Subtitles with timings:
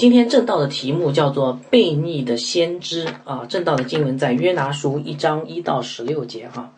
[0.00, 6.72] 今天正道的题目叫做“悖逆的先知”啊，正道的经文在约拿书一章一到十六节哈。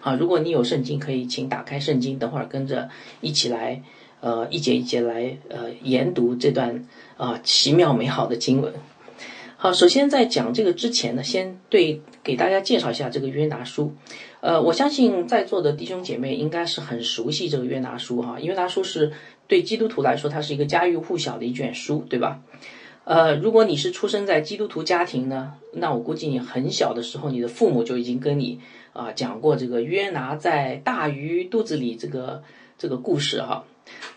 [0.00, 2.88] 啊，如果你有圣经，可以请打开圣经，等会儿跟着
[3.20, 3.82] 一起来，
[4.20, 6.86] 呃，一节一节来呃研读这段
[7.18, 8.72] 啊奇妙美好的经文。
[9.58, 13.92] 好，首先在讲这个之前呢，先对给大家介绍一下这个约拿书。
[14.40, 18.38] 呃，我相信在座的弟兄姐妹应该是很熟悉这个约拿书哈。
[18.40, 19.12] 约拿书是
[19.46, 22.40] 对基督徒来说，它是一个家喻户晓的一卷书，对吧？
[23.04, 28.60] 呃，如果你是出生在基督徒家庭呢，那我估计你很小的时候，你的父母就已经跟你
[28.92, 32.42] 啊讲过这个约拿在大鱼肚子里这个
[32.78, 33.64] 这个故事哈。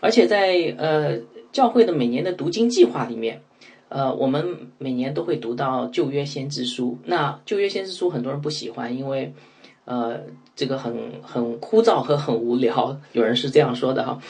[0.00, 1.18] 而且在呃
[1.52, 3.42] 教会的每年的读经计划里面。
[3.90, 6.98] 呃，我们每年都会读到旧约先知书。
[7.06, 9.32] 那旧约先知书很多人不喜欢，因为，
[9.86, 10.20] 呃，
[10.54, 13.00] 这个很很枯燥和很无聊。
[13.12, 14.20] 有人是这样说的哈。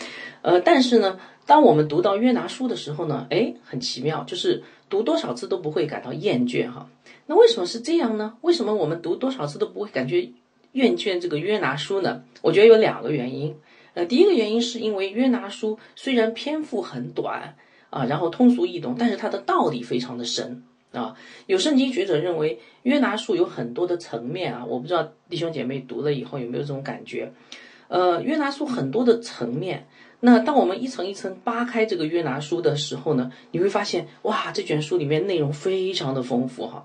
[0.48, 6.88] 呃，但是呢，当我们读到约拿书的时候呢，哎，很奇妙，就是读多少次都不会感到厌倦哈。
[7.26, 8.38] 那为什么是这样呢？
[8.40, 10.30] 为什么我们读多少次都不会感觉
[10.72, 12.22] 厌倦这个约拿书呢？
[12.40, 13.54] 我觉得有两个原因。
[13.92, 17.56] 呃，第一个原因是因为约拿书虽然篇幅很短。
[17.90, 21.14] 啊，然后通俗易懂，但是它的道理非常的深啊。
[21.46, 24.62] 有圣经学者认为，约拿书有很多的层面啊。
[24.66, 27.32] 我不知道弟兄姐妹读了以后有没有这种感觉？
[27.88, 29.86] 呃，约拿书很多的层面。
[30.20, 36.84] 那当我们一层一层扒开这个约拿书的时候呢，你会发现，哇，这卷书里面内容非常的丰富哈，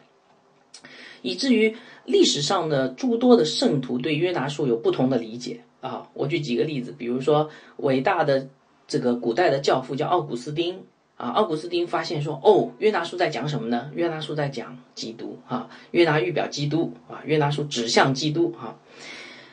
[1.22, 1.76] 以至于
[2.06, 6.10] 历史上的诸多的圣徒对约拿书有不同的理解啊。
[6.14, 8.50] 我举几个例子，比如说伟大的
[8.88, 10.84] 这个古代的教父叫奥古斯丁。
[11.16, 13.92] 啊，奥古斯丁发现说，哦，约拿书在讲什么呢？
[13.94, 18.80] 约拿书在讲基督，啊，约拿预表基督，啊，约拿书指向基督，哈，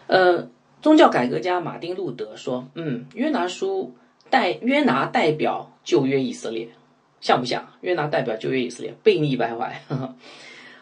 [0.07, 0.49] 呃，
[0.83, 3.95] 宗教改革家马丁路德说，嗯，约拿书
[4.29, 6.69] 代约拿代表旧约以色列，
[7.21, 7.69] 像不像？
[7.81, 9.83] 约拿代表旧约以色列，悖逆败坏。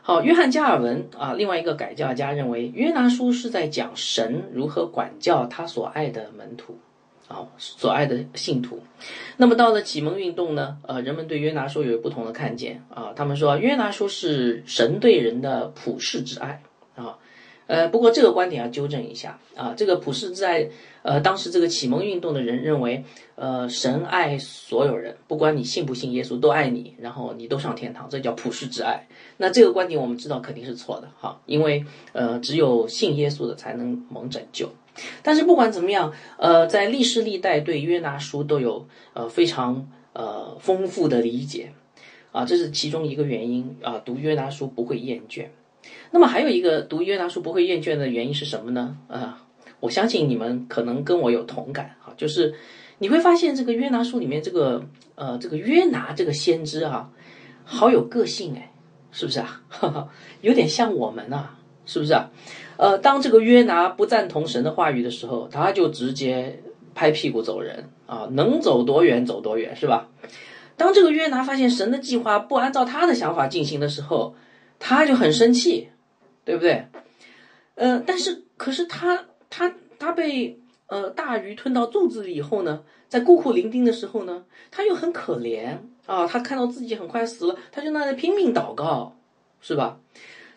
[0.02, 6.78] 好，约翰加尔文啊，另外一个改教家认为，约拿书是在讲神如何管教他所爱的门徒。
[7.28, 8.80] 啊，所爱的信徒。
[9.36, 10.78] 那么到了启蒙运动呢？
[10.86, 13.12] 呃，人们对约拿书有不同的看见啊。
[13.14, 16.62] 他们说约拿书是神对人的普世之爱。
[17.68, 19.74] 呃，不过这个观点要纠正一下啊。
[19.76, 20.68] 这个普世之爱，
[21.02, 23.04] 呃，当时这个启蒙运动的人认为，
[23.36, 29.06] 呃，神爱所有人，不管你信不信耶稣，都爱你，然后你都上天堂，这叫普世之爱。
[29.36, 34.70] 那这个观点我们知道肯定是错的哈，因为呃，只有信耶稣的才能蒙拯救。
[35.22, 41.70] 但是不管怎么样，呃，在历世历代对约拿书都有呃非常呃丰富的理解，
[42.32, 45.48] 啊，这是其中一个原因啊，读约拿书不会厌倦。
[46.10, 48.96] 那么还有一个读约拿书不会厌倦的原因是什么呢？
[49.08, 49.44] 啊，
[49.80, 52.54] 我相信你们可能跟我有同感哈，就是
[52.98, 57.10] 你会发现这个约拿书里面这个呃这个约拿这个先知啊，
[57.64, 58.72] 好有个性哎，
[59.12, 59.62] 是不是啊？
[60.40, 62.30] 有点像我们啊，是不是啊？
[62.76, 66.62] 呃，当这个约拿不赞同神的话语的时候，他就直接
[66.94, 70.08] 拍屁股走人啊，能走多远走多远，是吧？
[70.76, 74.36] 当这个约拿发现神的计划不按照他的想法进行的时候，
[74.78, 75.88] 他就很生气，
[76.48, 76.82] 对不对？
[77.74, 85.76] 呃，但是可是他他他被呃大鱼吞到肚子里以后呢，在孤苦伶仃的时候呢，他又很可怜
[86.06, 89.14] 啊，他看到自己很快死了，他就那里拼命祷告，
[89.60, 90.00] 是吧？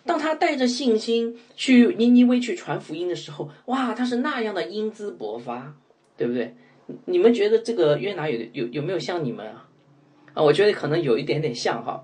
[0.05, 5.75] 当他带着信心去尼尼微去传福音的时候，哇，他是那样的英姿勃发，
[6.15, 6.55] 对不对？
[7.03, 9.67] 你们觉得这个约拿有有有没有像你们啊？
[10.35, 12.01] 啊，我觉得可能有一点点像哈。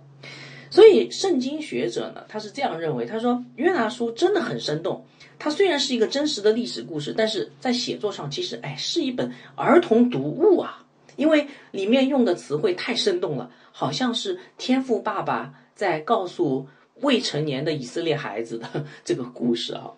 [0.70, 5.06] 所以圣经学者呢，他是这样认为，他说约拿书真的很生动。
[5.40, 10.86] 它虽然是一个真实的历史故事，但是在写作上其实哎是一本儿童读物啊，
[11.16, 16.68] 因为里面用的词汇太生动了，好像是天赋爸爸在告诉。
[17.02, 19.92] 未成年的以色列孩子的这个故事啊，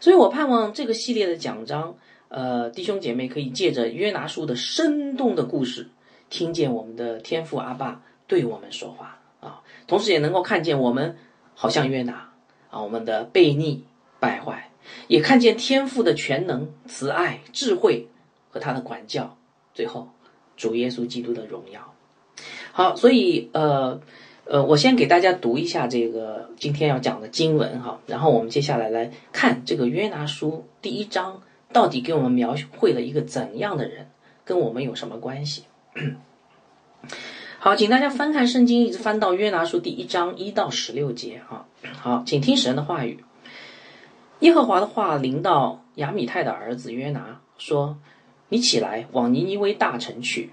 [0.00, 1.94] 所以我盼望这个系列的奖章，
[2.28, 5.90] 呃，弟兄姐妹可以借着约拿书的生动的故事，
[6.30, 9.18] 听见我们的天父阿爸对我们说话，
[9.86, 11.16] 同时也能够看见我们
[11.54, 12.30] 好像约拿
[12.70, 13.84] 啊，我们的悖逆
[14.20, 14.70] 败坏，
[15.08, 18.08] 也看见天父的全能、慈爱、智慧
[18.50, 19.36] 和他的管教，
[19.74, 20.08] 最后
[20.56, 21.92] 主耶稣基督的荣耀。
[22.72, 24.00] 好，所以呃。
[24.48, 31.42] 呃，我先给大家读一下这个今天要讲的经文哈，然后我们接下来来看这个约拿书第一章
[31.72, 34.08] 到底给我们描绘了一个怎样的人，
[34.44, 35.64] 跟我们有什么关系？
[37.58, 41.66] 好，请大家翻看圣经，一直翻到约拿书第一章一到十六节啊。
[41.98, 43.24] 好，请听神的话语。
[44.40, 47.96] 耶和华的话临到亚米泰的儿子约拿说
[48.50, 50.50] ：“你起来往尼尼微大城去。”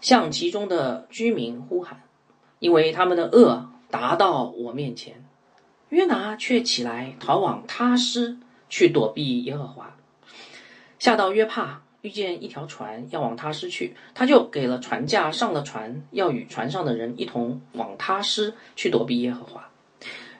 [0.00, 2.02] 向其中的居民呼喊，
[2.60, 5.24] 因为他们的恶达到我面前。
[5.88, 8.38] 约拿却起来逃往他施
[8.70, 9.96] 去躲避耶和华。
[10.98, 19.68] 下到约帕，遇见一条船要往他施去，他就给了船价，上了船，要与船上的人一同往他施去躲避耶和华。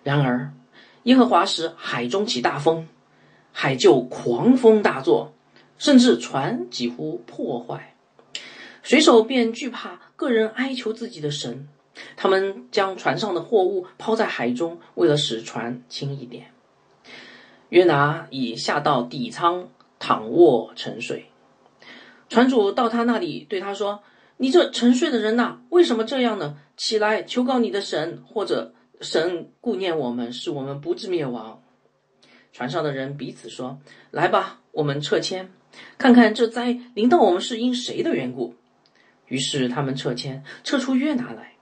[0.03, 0.53] 然而，
[1.05, 2.89] 耶和华使海中起大风，
[3.53, 5.33] 海就狂风大作，
[5.79, 7.95] 甚至船几乎破坏。
[8.83, 11.69] 水手便惧怕，个人哀求自己的神。
[12.17, 16.47] 他们将船上的货物抛在海中，为了使船轻一点。
[17.69, 19.69] 约拿已下到底舱，
[20.01, 21.27] 躺卧沉睡。
[22.33, 24.03] 船主到他那里，对他说
[24.39, 26.57] ：“你这沉睡的人呐，为什么这样呢？
[26.79, 31.63] 起来，求告你的神，或者神顾念我们，使我们不致灭亡。”
[32.55, 33.81] 船上的人彼此说
[34.11, 35.51] ：“来吧，我们撤迁，
[35.99, 38.55] 看看这灾临到我们是因谁的缘故。”
[39.29, 41.53] 于是他们撤迁，撤出约拿来。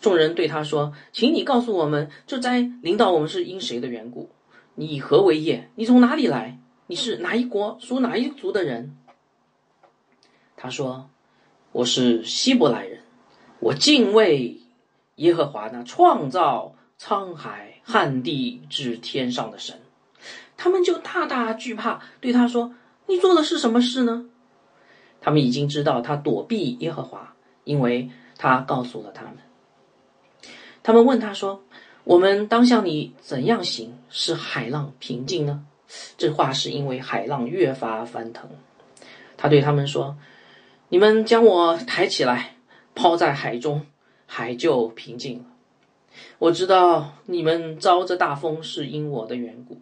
[0.00, 4.30] 众人对他说：“请你告诉我们，这灾临到我们是因谁的缘故？
[4.76, 5.68] 你以何为业？
[5.74, 6.58] 你从哪里来？
[6.86, 8.96] 你是哪一国属哪一族的人？”
[10.62, 11.08] 他说
[11.72, 13.00] ：“我是希伯来人，
[13.60, 14.60] 我敬畏
[15.14, 19.80] 耶和华那创造沧海旱地至天上的神。”
[20.58, 22.74] 他们就大大惧怕，对他说
[23.08, 24.26] ：“你做的是什么事呢？”
[25.22, 27.34] 他们已经知道他躲避耶和华，
[27.64, 29.38] 因为他告诉了他们。
[30.82, 31.64] 他们问他说
[32.04, 35.64] ：“我们当向你怎样行，使海浪平静呢？”
[36.18, 38.50] 这话是因为海浪越发翻腾。
[39.38, 40.18] 他对他们说
[40.90, 42.56] ：“你们将我抬起来，
[42.94, 43.86] 抛在海中，
[44.26, 45.44] 海就平静了。
[46.38, 49.80] 我知道你们遭这大风是因我的缘故。”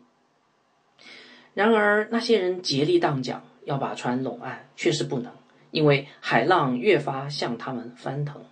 [1.54, 5.32] 然而那些人竭力荡桨，要把船拢岸，却是不能，
[5.70, 8.44] 因为海浪越发向他们翻腾。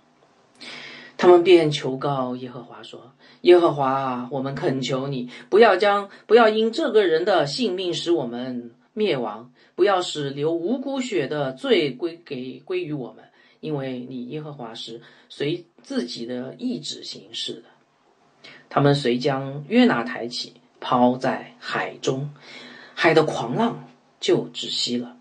[1.19, 3.13] 他们便求告耶和华说
[3.43, 13.27] ：“耶和华，我们恳求你，不要将不要因这个人的性命使我们灭亡，不要使流无辜血的罪归给归于我们，
[13.61, 17.65] 因为你耶和华是随自己的意志行事的。”
[18.69, 22.35] 他们遂将约拿抬起，抛在海中，
[22.95, 23.89] 海的狂浪
[24.19, 25.17] 就止息了。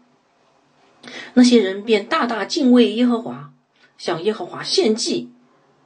[1.35, 3.53] 那些人便大大敬畏耶和华，
[3.99, 5.29] 向耶和华献祭。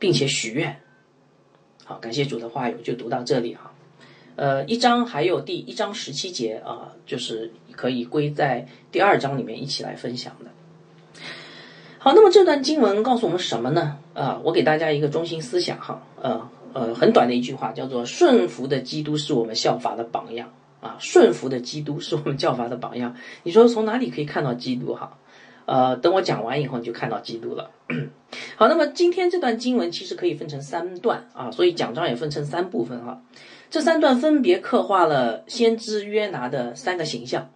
[0.01, 0.81] 并且许愿，
[1.83, 3.73] 好，感谢主的话语就读到这里哈。
[4.39, 11.21] 呃，一章还有第一章十七节啊，就是可以归在第二章里面一起来分享的。
[11.97, 13.97] 好，那么这段经文告诉我们什么呢？
[14.13, 23.17] 啊，我给大家一个中心思想哈，呃呃，很短的一句话，叫做“顺服的基督是我们效法的榜样”啊，顺服的基督是我们效法的榜样。
[23.43, 25.17] 你说从哪里可以看到基督哈？
[25.65, 27.71] 呃，等我讲完以后，你就看到基督了。
[28.55, 33.21] 好，那么今天这段经文其实可以分成三段啊，所以讲章也分成三部分哈。
[33.69, 37.51] 这三段分别刻画了先知约拿的三个形象。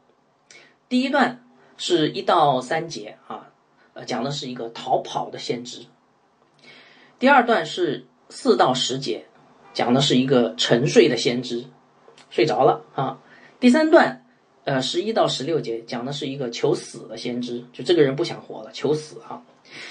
[0.88, 1.44] 第一段
[1.78, 3.52] 是一到三节啊，
[3.94, 5.86] 呃，讲的是一个逃跑的先知。
[7.20, 9.26] 第二段是四到十节，
[9.74, 11.66] 讲的是一个沉睡的先知，
[12.30, 13.20] 睡着了啊。
[13.60, 14.20] 第三段。
[14.66, 19.44] 呃，十一到十六节讲的是一个求死的先知，就这个人不想活了，求死啊。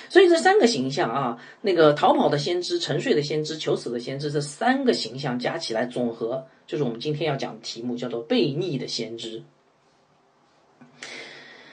[0.09, 9.43] 所以这三个形象啊，那个逃跑的先知、沉睡的先知、求死的先知，这三个形象加起来总和，就是我们今天要讲的题目，叫做悖逆的先知。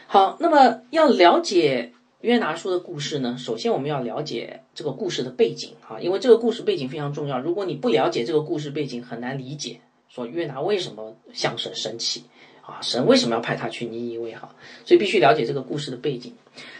[0.08, 7.40] 好，那么要了解约拿书的故事呢，首先我们要了解这个故事的背景啊，因为这个故事背景非常重要。
[7.40, 12.24] 如果你不了解这个故事背景，很难理解说约拿为什么向神生气。
[12.62, 14.32] 啊，神为什么要派他去尼尼微？
[14.36, 14.54] 哈，
[14.86, 16.36] 所以必须了解这个故事的背景。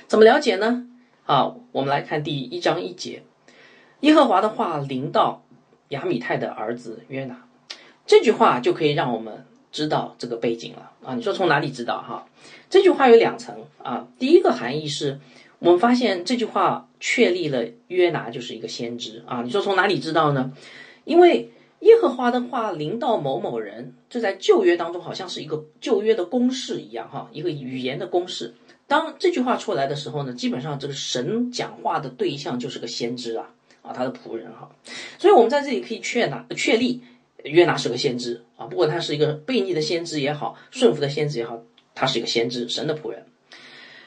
[0.06, 0.86] 怎么了解呢？
[1.30, 3.22] 啊，我们来看第一章一节，
[4.00, 5.44] 耶和华的话临到
[5.90, 7.46] 亚米泰的儿子约拿，
[8.08, 10.92] 这句话就可以让我们知道这个背景了。
[11.04, 12.02] 啊，你说从哪里知道？
[12.02, 12.26] 哈，
[12.68, 14.08] 这句话有两层啊。
[14.18, 15.20] 第一个含义是
[15.60, 19.44] 我们发现这句话确立了约拿就是一个先知啊。
[19.44, 20.52] 你说从哪里知道呢？
[21.06, 21.52] 因为。
[21.82, 28.54] 耶和华的话临到某某人，这在旧约当中好像是一个旧约的公式一样，哈，一个语言的公式。
[28.90, 33.50] 当这句话出来的时候呢，基本上这个神讲话的对象就是个先知啊，
[33.82, 34.70] 啊，他的仆人哈。
[35.18, 37.02] 所以我们在这里可以确拿确立
[37.44, 41.62] 约拿是个先知啊，不管他是一个悖逆的先知也好，顺服的先知也好，
[41.96, 43.26] 他是一个先知，神的仆人。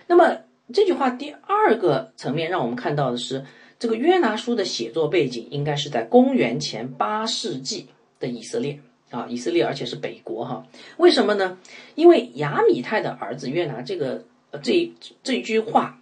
[0.06, 0.36] 那么
[0.74, 3.46] 这句话第二个层面让我们看到的是。
[3.78, 7.88] 这个约拿书的写作背景应该是在公元前八世纪
[8.20, 8.78] 的以色列
[9.10, 10.64] 啊，以色列而且是北国哈。
[10.98, 11.58] 为什么呢？
[11.96, 14.24] 因为亚米泰的儿子约拿这个
[14.60, 14.92] 这
[15.22, 15.98] 这一句话，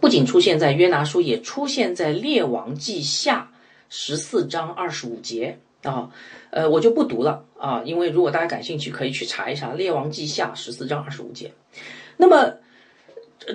[0.00, 3.50] 不仅出现在约拿书，也出现在列王记下
[3.88, 6.10] 十四章二十五节啊。
[6.50, 11.52] 呃，我就不读了啊，因为如果大家感兴趣，可以去查一查列王记下十四章二十五节。
[12.16, 12.54] 那么，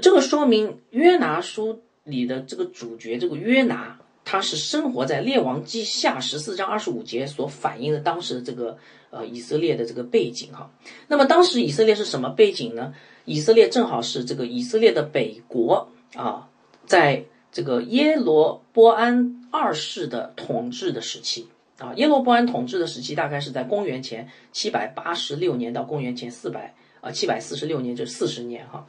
[0.01, 8.77] 这个说明约拿书里的这个主角这个约拿，他是生活在列王记下十四章二十五节所反映的当时的这个
[9.09, 10.71] 呃以色列的这个背景哈。
[11.07, 12.93] 那么当时以色列是什么背景呢？
[13.25, 16.47] 以色列正好是这个以色列的北国啊，
[16.85, 21.47] 在这个耶罗波安二世的统治的时期。
[21.77, 28.85] 啊，耶罗波安统治的时期大概是在公元前七百八十六年到公元前四百啊七百四十六年，这四十年哈。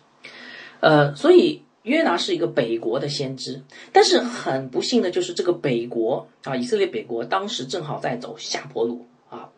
[0.80, 3.62] 呃，所以约拿是一个北国的先知，
[3.92, 9.48] 但是很不幸的就是这个北国啊，以色列北国当时正好在走下坡路啊。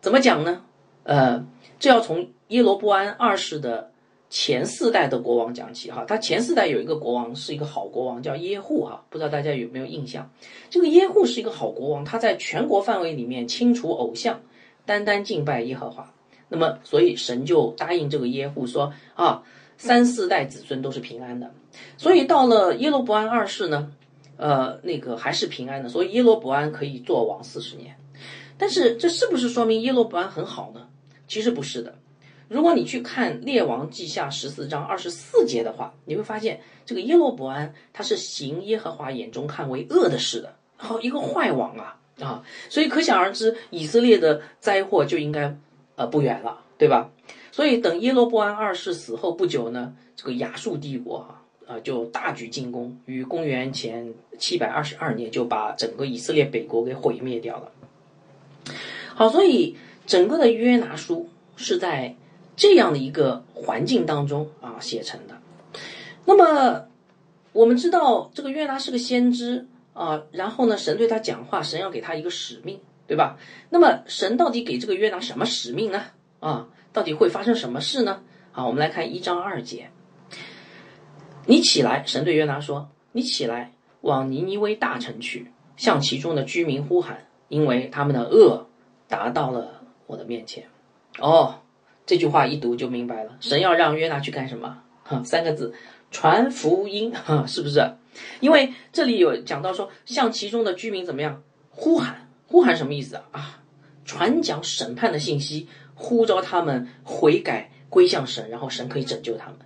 [0.00, 0.62] 怎么讲呢？
[1.04, 1.46] 呃，
[1.78, 3.90] 这要从耶罗波安二世的。
[4.30, 10.30] 前四代的国王讲起哈，他前四代有一个国王是一个好国王，叫耶户哈，不知道大家有没有印象？
[10.68, 14.42] 这个耶户是一个好国王，他在全国范围里面清除偶像，
[14.84, 16.12] 单单敬拜耶和华。
[16.50, 19.44] 那么，所以神就答应这个耶户说啊，
[19.78, 21.54] 三四代子孙都是平安的。
[21.96, 23.90] 所以到了耶罗伯安二世呢，
[24.36, 27.96] 呃，那个还是平安的，所以耶罗伯安可以做王四十年。
[28.58, 30.86] 但是这是不是说明耶罗伯安很好呢？
[31.26, 31.94] 其实不是的。
[32.48, 45.54] 如果你去看《列王记下》十四章二十四节的话，你会发现这个耶罗伯安他是行耶和华眼中看为恶的事的，然后一个坏王啊啊，所以可想而知，以色列的灾祸就应该
[45.96, 47.10] 呃不远了，对吧？
[47.52, 57.70] 所以等耶罗伯安二世死后不久呢，这个亚述帝国啊啊就大举进攻，于公元前七百二十二年就把整个以色列北国给毁灭掉了。
[59.14, 59.76] 好，所以
[60.06, 62.14] 整个的约拿书是在。
[62.58, 65.40] 这样的一个环境当中啊写成的，
[66.24, 66.88] 那么
[67.52, 73.38] 我们知道这个约拿是个先知啊，然后呢，神对他讲话，神要给他一个使命，对吧？
[73.70, 76.02] 那么神到底给这个约拿什么使命呢？
[76.40, 78.22] 啊，到底会发生什么事呢？
[78.50, 79.90] 好，我们来看一章二节，
[81.46, 88.66] 你起来，神对约拿说：“你起来，往尼尼微大城去，向其中的居民呼喊，因为他们的恶
[89.06, 90.64] 达到了我的面前。”
[91.22, 91.60] 哦。
[92.08, 94.78] 这句话一读就明白了，神要让约拿去干什么？
[95.04, 95.74] 哈，三个字，
[96.10, 97.86] 传福音，哈，是不是？
[98.40, 102.26] 因为这里有讲到说，向其中的居民怎么样呼喊？
[102.46, 103.24] 呼喊什么意思啊？
[103.32, 103.62] 啊，
[104.06, 109.58] 传讲审判的信息，呼召他们悔改归向神，然后神可以拯救他们。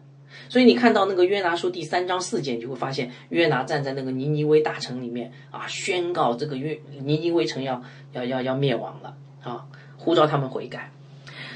[0.48, 10.90] 所以你看到那个约拿书第三章四节，你就会发现约拿站在那个尼尼微大城里面啊，宣告这个约尼尼微城要要要要灭亡了啊，呼召他们悔改。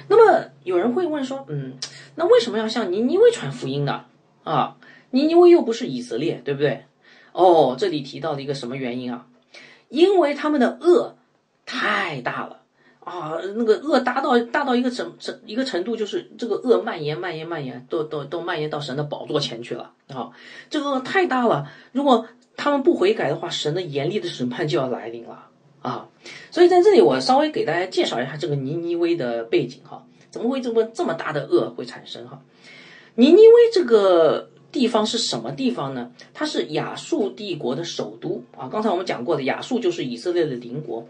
[0.09, 1.75] 那么有人会问说，嗯，
[2.15, 4.05] 那为什么要向尼尼微传福音呢？
[4.45, 4.77] 啊，
[5.11, 6.85] 尼尼微又不是以色列，对不对？
[7.33, 9.27] 哦，这里提到了一个什么原因啊？
[9.89, 11.17] 因为他们的恶
[11.65, 12.61] 太大了
[13.01, 20.31] 啊，那个恶大到大到一个程程一个程度，就是这个恶蔓延蔓延蔓延，都都都蔓延到神的宝座前去了啊！
[20.71, 25.51] 这个恶太大了，如果他们不悔改的话，神的严厉的审判就要来临了。
[25.87, 26.09] 啊，
[26.51, 32.43] 所以在这里我稍微给大家介绍一下这个尼尼微的背景哈，怎么会这么这么大的恶会产生哈？
[33.15, 36.11] 尼尼微这个地方是什么地方呢？
[36.35, 38.69] 它是亚述帝国的首都啊。
[38.69, 41.07] 刚才我们讲过的，亚述就是以色列的邻国。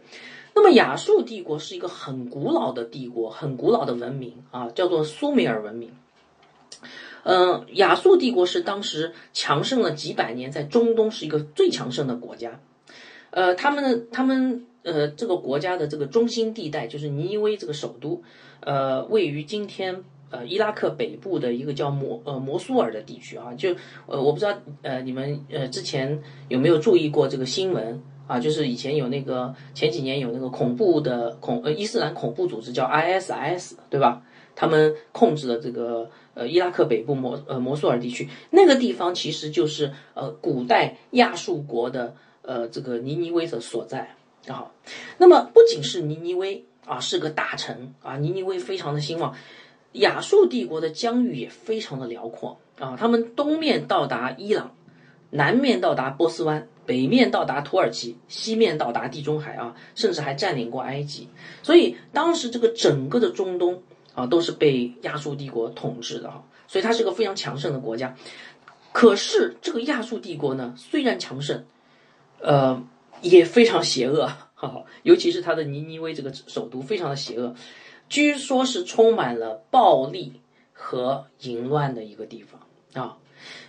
[0.54, 5.90] 那么亚述帝国是一个很古老的帝国，很古老的文明啊，叫做苏美尔文明。
[7.22, 12.60] 嗯，亚述帝国是当时强盛了几百年，在中东是一个最强盛的国家。
[13.36, 18.22] 呃，他们他们呃，这个国家的这个中心地带就是尼尼微这个首都，
[18.60, 23.76] 呃，位于今天呃伊拉克北部的一个叫摩呃摩苏尔的地区啊，就
[24.06, 28.40] 呃我不知道呃你们呃之前有没有注意过这个新闻啊？
[28.40, 34.22] 就是以前有那个前几年有那个恐怖的恐呃伊斯兰恐怖组织叫 ISIS 对吧？
[34.54, 42.16] 他们控制了这个呃伊拉克北部摩呃摩苏尔地区，那个地方其实就是呃古代亚述国的。
[42.46, 44.14] 呃，这个尼尼微的所在
[44.46, 44.70] 啊，
[45.18, 49.34] 那么不仅是尼尼微啊，是个大城啊，尼尼微非常的兴旺。
[49.92, 54.74] 亚述帝国的疆域也非常的辽阔啊，他们东面到达伊朗，
[55.30, 61.28] 南面到达波斯湾，北面到达土耳其，西面到达地中海啊，甚至还占领过埃及。
[61.64, 63.82] 所以当时这个整个的中东
[64.14, 68.14] 啊，都是被亚述帝国统治的哈，所以它是个非常强盛的国家。
[68.92, 71.64] 可是这个亚述帝国呢，虽然强盛。
[72.40, 72.82] 呃，
[73.22, 77.54] 也非常邪恶， 哈哈，尤其是他的尼尼微这个首都非常的邪恶，
[78.08, 80.40] 据说是充满了暴力
[80.72, 82.60] 和淫乱的一个地方
[82.94, 83.18] 啊。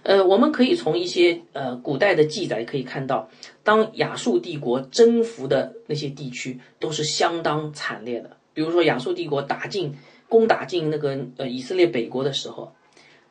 [0.04, 3.30] 呃，我们可以从一些呃古代的记载可以看到，
[3.64, 8.38] 当亚述帝国征服的那些地区都是相当惨烈的。
[8.54, 9.96] 比如说亚述帝国打进
[10.30, 12.74] 攻打进那个呃以色列北国的时候，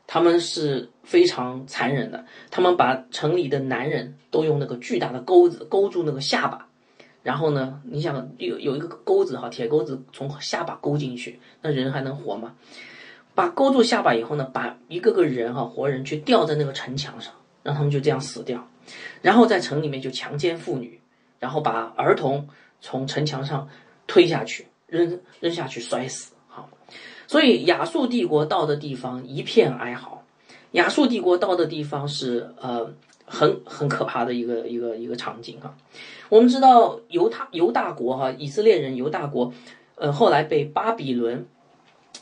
[0.07, 6.65] 他们是非常残忍的，他们把城里的男人都用那个巨大的钩子勾住那个下巴，
[7.21, 12.55] 然后呢，你想有有一个钩子哈，铁钩子从下巴勾进去，那人还能活吗？
[13.35, 18.65] 把勾住下巴以后呢，把一个个人哈活人去吊在那个城墙上，让他们就这样死掉，
[19.21, 20.99] 然后在城里面就强奸妇女，
[21.37, 22.47] 然后把儿童
[22.79, 23.67] 从城墙上
[24.07, 26.31] 推下去，扔扔下去摔死。
[27.27, 30.23] 所以亚述帝国到的地方一片哀嚎，
[30.71, 32.91] 亚述帝国到的地方是呃
[33.25, 35.75] 很很可怕的一个一个一个场景哈。
[36.29, 39.53] 我们知道犹他犹大国哈以色列人犹大国，
[39.95, 41.45] 呃后来被巴比伦。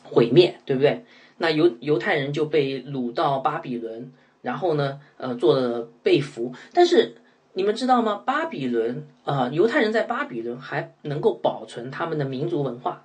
[0.07, 1.03] 毁灭，对不对？
[1.37, 4.11] 那犹犹太人就被掳到巴比伦，
[4.43, 6.53] 然后呢，呃，做了被俘。
[6.73, 7.15] 但是
[7.53, 8.21] 你们知道吗？
[8.23, 13.04] 巴比伦啊，犹太人在巴比伦还能够保存他们的民族文化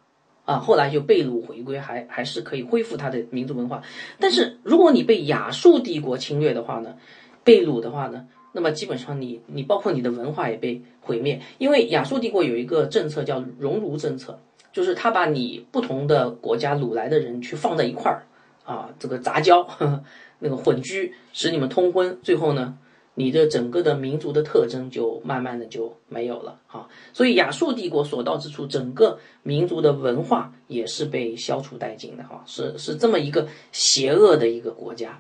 [0.50, 0.59] 啊。
[0.59, 3.83] 后来就被掳回归，还还是可以恢复他的民族文化。
[4.19, 6.97] 但是如果你被亚述帝国侵略的话呢，
[7.45, 14.40] 被掳的话呢，那么基本上你你包括你的文化也被毁灭，因为亚述帝国有一个政策叫熔炉政策。
[14.73, 18.23] 就是他把你不同的国家掳来的人去放在一块儿，
[18.64, 20.04] 啊，这个杂交，呵 呵
[20.38, 22.78] 那个混居，使你们通婚，最后呢，
[23.14, 35.19] 你的整个的民族的特征就慢慢的就没有了，啊，所以亚述帝国所到之处，整个民族的文化也是被消除殆尽的，哈，是是这么一个邪恶的一个国家。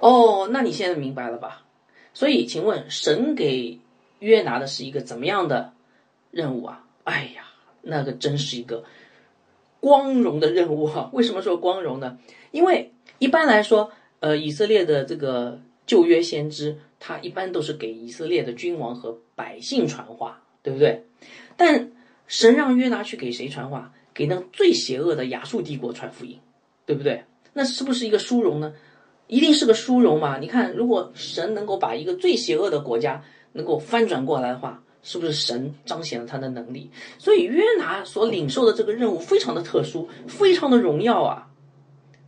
[0.00, 1.62] 哦，那你现在明白了吧？
[2.14, 3.78] 所以，请问神给
[4.18, 5.72] 约拿的是一个怎么样的
[6.30, 6.84] 任务啊？
[7.04, 7.44] 哎呀！
[7.84, 8.84] 那个真是一个
[9.80, 11.10] 光荣的任务哈！
[11.12, 12.16] 为什么说光荣呢？
[12.52, 15.58] 因为一般来说，呃，以色列的这个
[15.92, 21.04] 旧约先知，他一般都是给以色列的君王和百姓传话，对不对？
[21.58, 21.92] 但
[22.26, 23.92] 神让约拿去给谁传话？
[24.14, 26.38] 给那最邪恶的亚述帝国传福音，
[26.86, 27.24] 对不对？
[27.52, 28.72] 那是不是一个殊荣呢？
[29.26, 30.38] 一定是个殊荣嘛？
[30.38, 34.82] 你看，如果神能够把一个最邪恶的国家能够翻转过来的话。
[35.04, 36.88] 是不是神彰显了他的能力？
[37.18, 41.48] 所以约拿所领受的这个任务非常的特殊，非常的荣耀啊！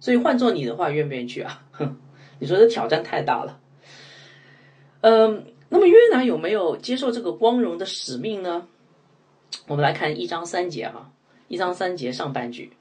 [0.00, 1.62] 所以换做你的话，愿不愿意去啊？
[1.70, 1.96] 哼，
[2.44, 3.58] 你说这挑战太大了。
[5.00, 8.66] 嗯，那么约拿有没有接受这个光荣的使命呢？
[9.66, 11.10] 我们来看一章三节哈，
[11.48, 12.72] 一章三节上半句，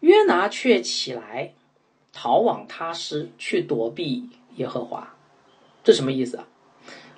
[0.00, 1.52] 约拿却起来
[2.10, 5.14] 逃往他施去躲避耶和华，
[5.84, 6.48] 这什么意思啊？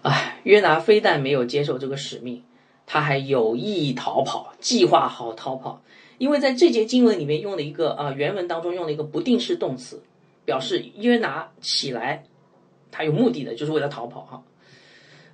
[0.02, 2.42] 哎，约拿非但没有接受这个使命，
[2.87, 5.80] 他还有意逃跑，计划好逃跑。
[6.18, 10.02] 因为在这节经文里面用了一个啊，原文当中用了一个不定式动词，
[10.44, 12.24] 表示约拿起来，
[12.90, 14.42] 他有目的的，就是为了逃跑哈。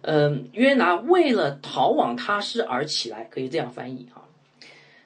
[0.03, 4.25] 嗯，约拿为了逃往他施而起来，可以这样翻译哈。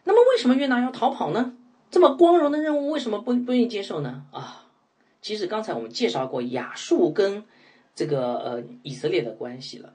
[0.05, 1.55] 那么为什么约拿要逃跑呢？
[1.91, 4.25] 这么光荣的任务，为什么不不愿意接受呢？
[4.31, 4.67] 啊，
[5.23, 7.45] 其实刚才我们介绍过亚述跟。
[7.97, 9.93] 这个呃，以色列的关系了。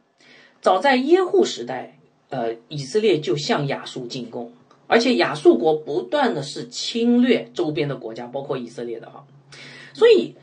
[0.61, 4.53] 早在耶户时代，呃，以色列就向亚述进攻，
[4.87, 9.25] 而且亚述国不断的是侵略周边的国家，包括以色列的哈。
[9.99, 10.35] 所以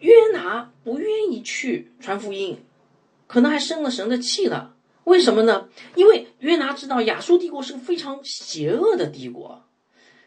[0.00, 2.58] 约拿不愿意去传福音，
[3.26, 4.74] 可能还生了神的气了。
[5.04, 5.68] 为什么呢？
[5.94, 9.62] 因为约拿知道亚述帝国是个非常邪恶的帝国，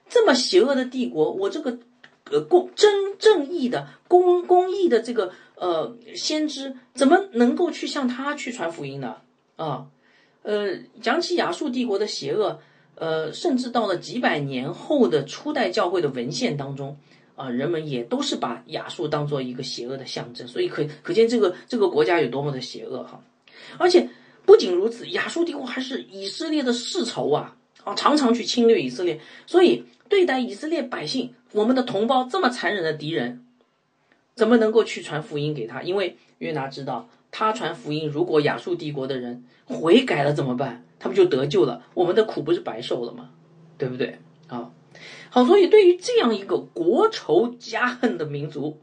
[0.07, 1.79] 这么邪恶的帝国，我这个
[2.29, 5.33] 呃公真正义的公公义的这个。
[5.61, 9.17] 呃，先知怎么能够去向他去传福音呢？
[9.57, 9.85] 啊，
[10.41, 12.59] 呃，讲起亚述帝国的邪恶，
[12.95, 16.97] 呃，甚至到了几百年后的初代教会的文献当中，
[17.41, 23.21] 啊，人们也都是把亚述当做一个邪恶的象征，所以可可见这个这个国家有多么的邪恶哈。
[23.77, 24.07] 而且
[24.45, 33.45] 不仅如此，亚述帝国还是以色列的世仇啊，啊，常常去侵略以色列，所以对待以色列百姓，我们的同胞这么残忍的敌人。
[34.33, 35.83] 怎么能够去传福音给他？
[35.83, 40.85] 因为约拿知道，他传福音，如果亚述帝国的人悔改了怎么办？
[40.99, 43.29] 他们就得救了，我们的苦不是白受了吗？
[43.77, 44.19] 对不对？
[44.47, 44.71] 啊，
[45.33, 48.77] 好，所以对于这样一个国仇家恨的民族，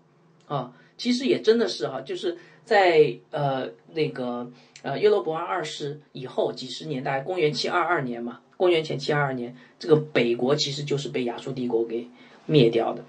[0.47, 12.09] 啊，其实也真的是哈，就是在呃那个呃耶罗伯安二世以后几十年代，公元七二二年嘛，公元前七二二年，这个北国其实就是被亚述帝国给
[12.47, 13.05] 灭掉的。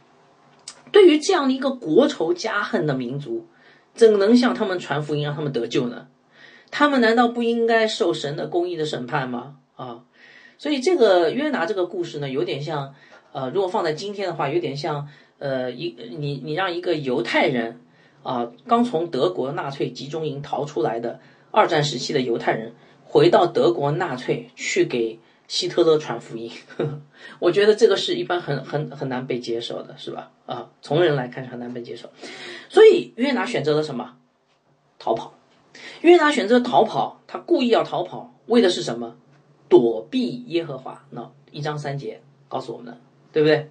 [0.92, 3.48] 对于这样的一个国仇家恨的民族，
[3.94, 6.08] 怎能向他们传福音，让他们得救呢？
[6.72, 9.56] 他们难道不应该受神的公义的审判吗？
[9.78, 10.04] 啊，
[10.58, 12.94] 所以这个约拿这个故事呢，有点像，
[13.32, 17.82] 呃，如果放在今天的话，有点像，呃，一你你让一个犹太人，
[18.24, 21.20] 啊，刚从德国纳粹集中营逃出来的
[21.52, 26.52] 二战时期的犹太人，回到德国纳粹去给希特勒传福音。
[27.40, 30.32] 我觉得这个是一般很很很难被接受的，是吧？
[30.46, 32.10] 啊，从人来看是很难被接受。
[32.70, 34.16] 所以约拿选择了什么？
[34.98, 35.34] 逃跑。
[36.02, 39.16] 约拿选择逃跑，他故意要逃跑，为的是什么？
[39.68, 41.06] 躲避耶和华。
[41.12, 42.98] 那一章三节告诉我们的，
[43.32, 43.70] 对不对？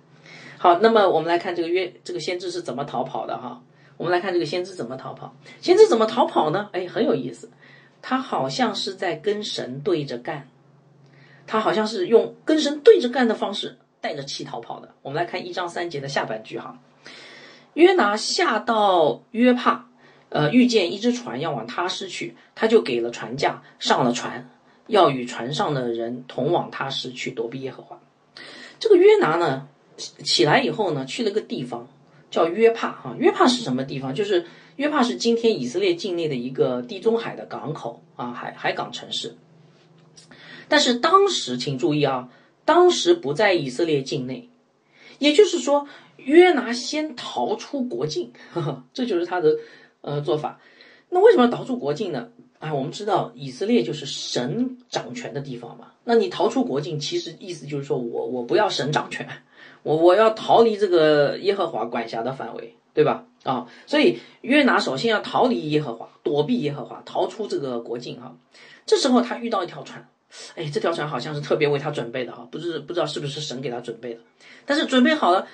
[0.58, 3.62] 好，那么我们来看这个约这个先知是怎么逃跑的哈。
[3.96, 5.34] 我们来看这个先知怎么逃跑。
[5.60, 6.68] 先知怎么逃跑呢？
[6.72, 7.50] 哎，很有意思，
[8.02, 10.48] 他好像是在跟神对着干，
[11.46, 14.94] 他好像是用跟神对着干的方式带着气逃跑的。
[15.02, 16.78] 我们来看一章三节的下半句哈。
[17.74, 19.86] 约拿下到约帕，
[20.30, 24.48] 呃，遇见一只船要往他施去，他就给了船价，上了船，
[24.88, 28.00] 要与船上的人同往他施去躲避耶和华。
[28.78, 29.68] 这个约拿呢？
[29.96, 31.88] 起来以后呢，去了个地方
[32.30, 33.16] 叫约帕啊。
[33.18, 34.14] 约帕是什么地方？
[34.14, 39.36] 就是约帕是今天以色列境内的一个地中海的港口啊，海海港城市。
[40.68, 42.28] 但是当时请注意啊，
[42.64, 44.48] 当时不在以色列境内，
[45.18, 49.56] 也就是说，约拿先逃出国境，呵 呵这就是他的
[50.02, 50.60] 呃做法。
[51.08, 52.28] 那为什么要逃出国境呢？
[52.58, 55.88] 哎，我们知道以色列就是神掌权的地方嘛。
[56.04, 59.28] 那你逃出国境，其实意思就是说我我不要神掌权。
[59.84, 63.24] 我我要逃离这个耶和华管辖的范围，对吧？
[63.44, 68.36] 啊，所以约拿首先要逃离耶和华，躲避耶和华，逃出这个国境哈。
[68.84, 70.06] 这时候他遇到一条船，
[70.56, 74.20] 哎，这条船好像是特别为他准备的哈，不是不知道是不是神给他准备的，
[74.66, 75.46] 但是准备好了，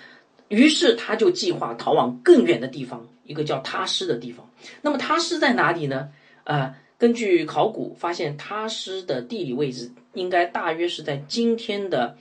[0.48, 4.48] 于是他就计划逃往更远的地方，一个叫他施的地方。
[4.80, 6.08] 那么他施在哪里呢？
[6.44, 12.16] 啊，根据考古发现，他施的地理位置应该大约是在今天的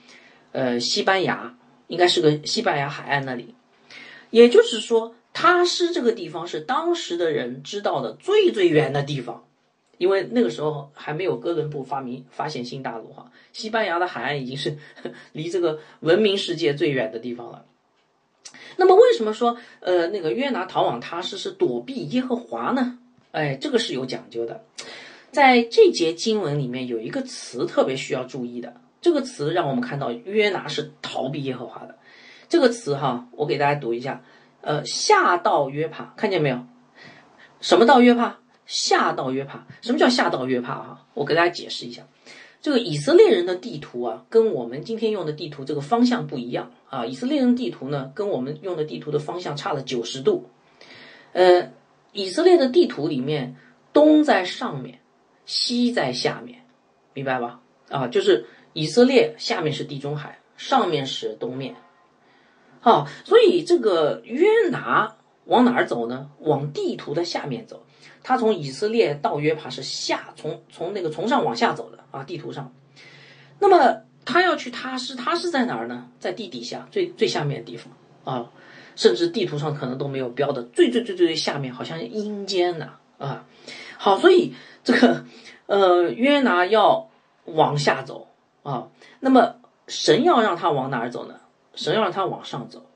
[0.52, 1.56] 呃西班牙。
[1.86, 3.54] 应该是个西班牙海岸那里，
[4.30, 9.44] 也就是说，他施这个地方是当时的人知道的最最远的地方，
[9.98, 14.78] 因为那个时候还没有哥伦布发明发现新大陆哈，西班牙的海岸已经是
[15.32, 17.66] 离这个文明世界最远的地方了。
[18.76, 22.98] 那么为什么说呃那个约拿逃往他施是躲避耶和华呢？
[23.34, 24.62] 哎，这个是有讲究的，
[25.32, 28.74] 在这节经文里面有一个词特别需要注意的。
[29.00, 31.98] 这个词让我们看到约拿是逃避耶和华的。
[32.48, 34.22] 这个词哈，我给大家读一下。
[34.60, 36.64] 呃，下到约帕，看见没有？
[37.60, 38.38] 什么到约帕？
[38.66, 39.66] 下到约帕。
[39.82, 40.74] 什么叫下到约帕？
[40.76, 42.04] 哈，我给大家解释一下。
[42.62, 47.04] 这个以色列人的地图啊，跟我们今天用的地图这个方向不一样啊。
[47.04, 50.48] 以色列人地图呢，跟我们用的地图的方向差了九十度。
[51.32, 51.72] 呃，
[52.14, 53.54] 以色列的地图里面，
[53.92, 55.00] 东在上面，
[55.44, 56.64] 西在下面，
[57.12, 57.60] 明白吧？
[57.90, 58.46] 啊，就是。
[58.76, 61.76] 以色列下面是地中海，上面是东面，
[62.80, 66.28] 好，所以这个约拿往哪儿走呢？
[66.40, 67.86] 往地图的下面走。
[68.24, 72.74] 他从以色列到约帕是下，从从那个从上往下走的啊，地图上。
[73.60, 76.08] 那么他要去他是他是在哪儿呢？
[76.18, 77.92] 在地底下最最下面的地方
[78.24, 78.50] 啊，
[78.96, 83.44] 甚至地图上可能都没有标的最最最最最下面，好像阴间呢啊。
[83.98, 85.24] 好，所以这个
[85.66, 87.08] 呃约拿要
[87.44, 88.28] 往下走。
[88.62, 88.88] 啊，
[89.20, 89.56] 那么
[89.88, 91.34] 神要让他往哪儿走呢？
[91.74, 92.86] 神要让他往上走。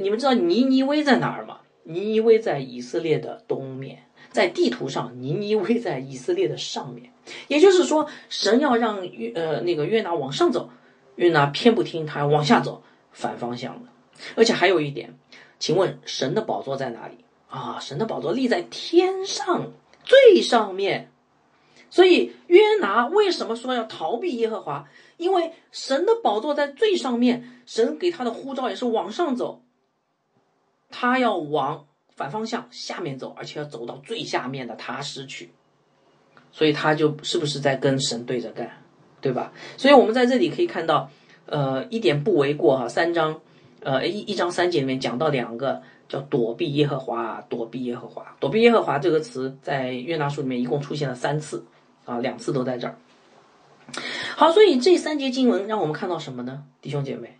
[0.00, 1.58] 你们知道尼尼微在哪儿吗？
[1.82, 7.12] 尼尼微在以色列的东面，在地图上，尼尼微在以色列的上面。
[7.48, 10.70] 也就是说，神要让约呃那个约拿往上走，
[11.16, 13.90] 约拿偏不听，他要往下走，反方向的。
[14.36, 15.18] 而且还有一点，
[15.58, 17.78] 请问神的宝座在哪里啊？
[17.80, 19.72] 神的宝座立在天上
[20.04, 21.10] 最上面。
[21.90, 24.88] 所以约拿为什么说要逃避耶和华？
[25.18, 29.62] 因为神的宝座在最上面，神给他的呼召也是往上走，
[30.88, 35.52] 他要往反方向下面走，而且要走到最下面的他失去，
[36.50, 38.82] 所以他就是不是在跟神对着干，
[39.20, 39.52] 对吧？
[39.76, 41.10] 所以我们在这里可以看到，
[41.44, 42.88] 呃，一点不为过哈。
[42.88, 43.42] 三章，
[43.82, 51.64] 呃，一一章三节里面讲到两个叫躲避耶和华，躲避耶和华，躲避耶和华这个词在约拿书里面一共出现了三次。
[52.04, 52.96] 啊，两次都在这儿。
[54.36, 56.64] 好，所以这三节经文让我们看到什么呢？
[56.80, 57.38] 弟兄姐妹，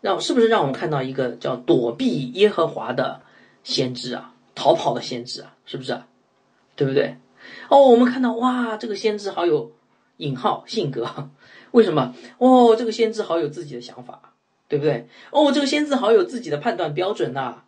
[0.00, 3.20] 让是不是让我们看到一个叫躲避耶和华的
[3.62, 5.96] 先知啊，逃跑的先知啊，是不是？
[6.74, 7.18] 对不对？
[7.68, 9.70] 哦，我们看到哇，这个先知好有
[10.16, 11.30] 引号性格，
[11.70, 12.12] 为什么？
[12.38, 14.34] 哦，这个先知好有自己的想法，
[14.68, 15.08] 对不对？
[15.32, 17.62] 哦，这个先知好有自己的判断标准呐，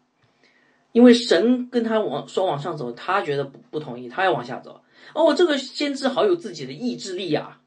[0.92, 4.82] 因为神跟他往说往上走，他觉得不不同意，他要往下走。
[5.14, 7.58] 哦，这个先知好有自己的意志力呀，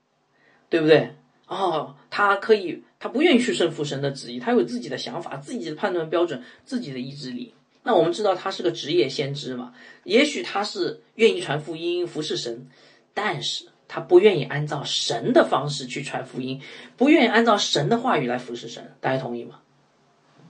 [0.70, 1.16] 对不对？
[1.48, 7.54] 哦，他可以，他不愿意去顺服神的旨意，他有自己的想法、自己的判断标准、自己的意志力。
[7.84, 9.74] 那我们知道他是个职业先知嘛，
[10.06, 12.68] 也许他是愿意传福音、服侍神，
[13.14, 16.60] 但是他不愿意按照神的方式去传福音，
[16.98, 18.96] 不愿意按照神的话语来服侍神。
[19.00, 19.60] 大家同意吗？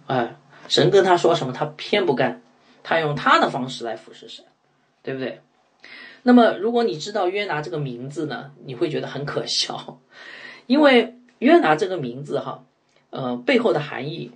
[0.08, 0.38] 哎，
[0.70, 2.42] 神跟他说什么，他偏不干，
[2.84, 4.46] 他用他的方式来服侍神，
[5.02, 5.42] 对不对？
[6.22, 10.00] 那么，如果你知道约拿这个名字呢，你会觉得很可笑，
[10.66, 12.64] 因为约拿这个名字哈，
[13.10, 14.32] 呃，背后的含义。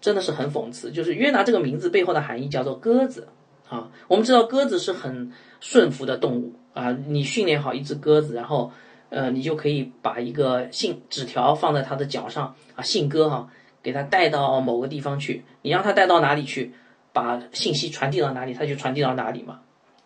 [0.00, 3.26] 真的是很讽刺，就是约拿这个名字背后的含义叫做鸽子
[3.70, 3.90] 啊。
[4.06, 8.70] 我们知道鸽子是很顺服的动物啊，你训练好一只鸽子，然后
[9.08, 13.48] 呃，你就可以把一个信纸条放在它的脚上啊，信鸽哈，
[13.82, 15.44] 给它带到某个地方去。
[15.62, 16.74] 你让它带到哪里去，
[17.14, 19.60] 把信息传递到哪里，它就传递到哪里嘛，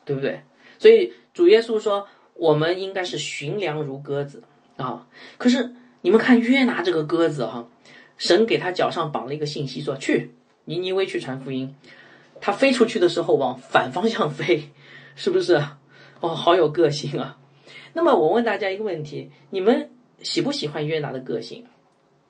[0.04, 0.42] 对不对？
[0.78, 4.44] 所以主耶稣说，我们应该是寻良如鸽子
[4.76, 5.08] 啊。
[5.38, 7.66] 可是你们看约拿这个鸽子哈。
[8.18, 11.72] 神给他脚上绑了一个信息，说去尼尼微去传福音。
[12.40, 14.70] 他飞出去的时候往反方向飞，
[15.14, 15.62] 是不是？
[16.20, 17.38] 哦，好有个性啊！
[17.92, 19.90] 那么我问大家一个问题：你们
[20.22, 21.64] 喜不喜欢约拿的个性？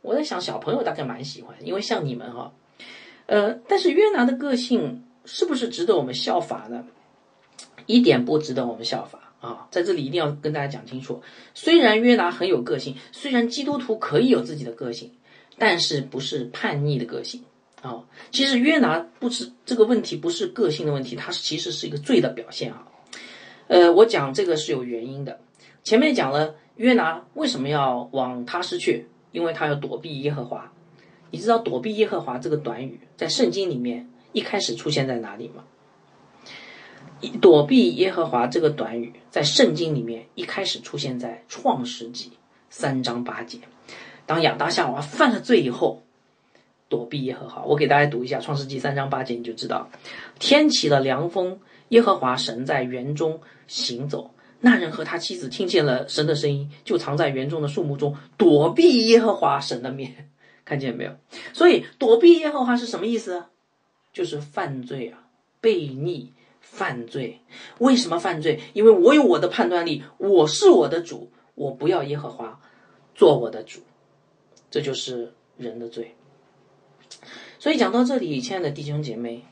[0.02, 2.52] 我在想，小朋友大概蛮喜欢，因为像你们哈，
[3.26, 6.84] 呃，但是约拿的个性是不是值得我们效法呢？
[7.86, 9.68] 一点不值得我们效法啊！
[9.70, 11.22] 在这里一定要跟大家讲清楚：
[11.54, 15.12] 虽然约拿很有个性，虽然基督徒可以有自己的个性。
[15.60, 17.42] 但是不是叛逆的个性
[17.82, 18.04] 啊？
[18.30, 22.86] 其实约拿不是这个问题，不是个性的问题，它其实是一个罪的表现啊。
[23.68, 25.40] 呃，我讲这个是有原因的。
[25.84, 30.72] 前面讲了约拿为什么要往他失去，因为他要躲避耶和华。
[31.30, 35.64] 你知道躲避耶和华这个短语在圣经里面一开始出现在哪里吗？
[37.40, 42.32] 躲避耶和华这个短语在圣经里面一开始出现在创世纪
[42.70, 43.58] 三章八节。
[44.24, 46.02] 当亚当夏娃犯了罪以后，
[46.88, 47.64] 躲避耶和华。
[47.64, 49.88] 我给大家读一下《创世纪》三章八节，你就知道：
[50.38, 54.30] 天起了凉风，耶和华神在园中行走。
[54.60, 60.30] 那人和他妻子听见了神的声音，就藏在园中的树木中，躲避耶和华神的面。
[60.64, 61.16] 看见没有？
[61.52, 63.44] 所以躲避耶和华是什么意思？
[64.12, 65.26] 就是犯罪啊，
[65.62, 67.40] 悖逆犯罪。
[67.78, 68.60] 为什么犯罪？
[68.72, 72.60] 因为我有我的判断力，我是我的主，我不要耶和华
[73.14, 73.80] 做我的主。
[74.70, 76.14] 这就是人的罪，
[77.58, 79.46] 所以讲到这里，亲爱的弟兄姐妹，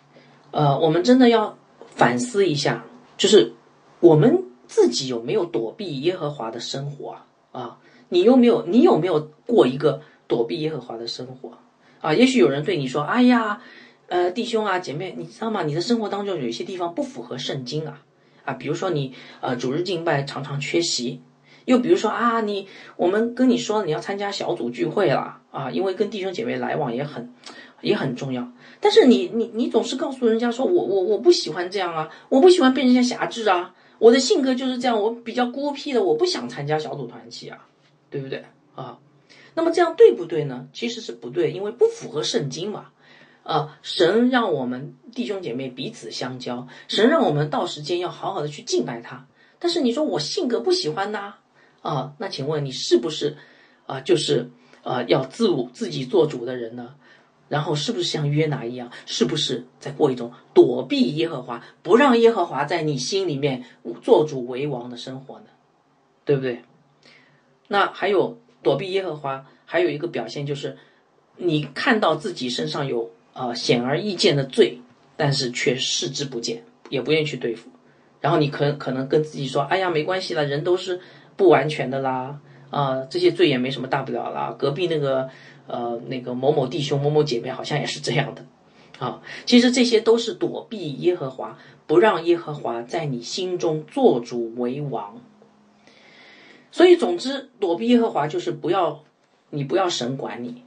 [0.51, 1.57] 呃，我们真的要
[1.97, 2.85] 反思一下，
[3.17, 3.55] 就是
[3.99, 7.27] 我们自己有没有躲避耶和华的生活啊？
[7.53, 7.79] 啊，
[8.11, 8.65] 你有没有？
[8.67, 11.59] 你有没有过一个躲避耶和华的生活
[12.01, 12.13] 啊？
[12.13, 13.61] 也许有人对你说：“哎呀，
[14.09, 15.63] 呃，弟兄啊，姐妹，你知道吗？
[15.65, 18.03] 你的生活当中有一些地方不符合圣经啊，
[18.45, 21.23] 啊，比如说你呃，主日敬拜常常缺席。”
[21.67, 27.35] 又比如说啊，你我们跟你说你要参加小组聚会了啊，因为跟弟兄姐妹来往也很
[27.87, 28.53] 也很重要。
[28.81, 37.67] 但是你你你总是告诉人家说我我我不喜欢这样啊，我不喜欢被人家辖制啊，我的性格就是这样，我比较孤僻的，我不想参加小组团契啊，
[38.11, 38.45] 对不对
[38.75, 38.99] 啊？
[39.55, 40.69] 那么这样对不对呢？
[40.73, 42.89] 其实是不对，因为不符合圣经嘛。
[43.43, 49.29] 啊，神让我们弟兄姐妹彼此相交，神让我们到时间要好好的去敬拜他。
[49.61, 51.35] 但是你说我性格不喜欢呐？
[51.81, 53.37] 啊，那请问你是不是
[53.87, 54.01] 啊？
[54.01, 54.51] 就是
[54.83, 56.97] 啊，要自我自己做主的人呢？
[57.49, 63.65] 然后是不是像约拿一样，是不是在过一种躲避耶和华，不让耶和华在你心里面
[64.03, 65.47] 做主为王的生活呢？
[66.25, 66.63] 对不对？
[67.69, 70.77] 那还有躲避耶和华，还有一个表现就是，
[71.37, 74.81] 你看到自己身上有啊显而易见的罪，
[75.17, 77.71] 但是却视之不见，也不愿意去对付。
[78.21, 81.01] 然后你可可能跟自己说：“哎呀，没关系了，人都是。”
[81.37, 84.55] 不完全的啦，啊，这些罪也没什么大不了啦。
[84.59, 85.29] 隔壁那个，
[85.67, 88.45] 呃，那个某某弟兄、某某姐妹好像也是这样的，
[88.99, 95.21] 啊，其实这些都是躲避耶和华，不让耶和华在你心中做主为王。
[96.73, 99.03] 所以，总之，躲避耶和华就是不要
[99.51, 100.63] 你不要神管你，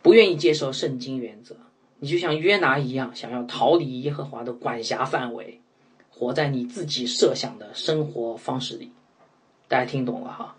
[0.00, 1.56] 不愿意接受圣经原则，
[1.98, 5.60] 你就像约拿一样，想要逃离耶和华的管辖范围，
[6.08, 8.92] 活在你自己设想的生活方式里。
[9.66, 10.56] 大家听懂了哈？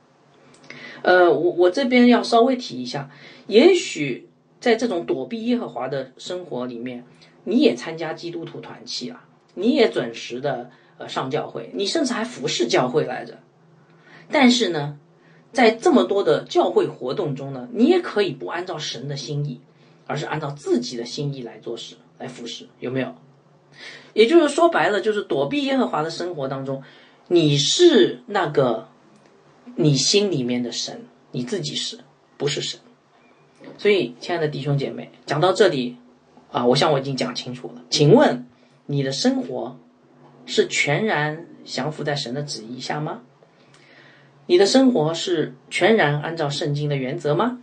[1.02, 3.10] 呃，我我这边要稍微提一下，
[3.48, 4.28] 也许
[4.60, 7.06] 在这种躲避耶和华的生活里面，
[7.46, 13.40] 你也参加基督徒团契啊，你也准时的呃上教会，你甚至还服侍教会来着。
[14.30, 15.00] 但是呢，
[15.54, 19.62] 在这么多的教会活动中呢，你也可以不按照神的心意，
[20.06, 23.16] 而是按照自己的心意来做事来服侍，有没有？
[24.14, 26.84] 也就是说白了，就是躲避耶和华的生活当中，
[27.30, 28.89] 你是那个。
[29.82, 31.98] 你心里面的神，你自己是
[32.36, 32.78] 不是神？
[33.78, 35.96] 所以，亲爱的弟兄姐妹，讲到这里，
[36.52, 37.82] 啊，我想我已经讲清楚了。
[37.90, 38.46] 请问
[38.88, 39.80] 你的生活
[40.46, 43.22] 是全然降服在神的旨意下吗？
[44.48, 47.62] 你的生活是全然按照圣经的原则吗？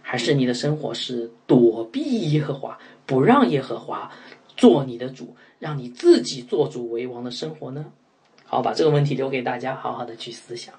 [0.00, 4.12] 还是你的生活是躲避耶和华，不让耶和华
[4.56, 7.86] 做你的主，让你自己做主为王的生活呢？
[8.44, 10.72] 好，把这个问题留给大家，好好的去思想。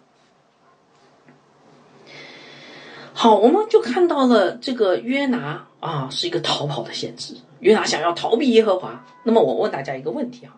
[3.22, 7.36] 好，我们就看到了这个约拿啊，是一个逃跑的先知。
[7.60, 9.06] 约拿想要逃避耶和华。
[9.26, 10.56] 那么我问大家一个问题啊，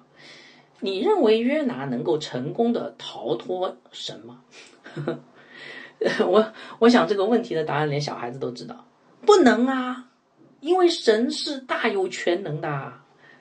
[0.80, 4.41] 你认为约拿能够成功的逃脱神吗？
[6.28, 8.86] 我我想这个问题的答案连小孩子都知道，
[9.26, 10.06] 不能啊，
[10.60, 12.93] 因为神是大有全能的，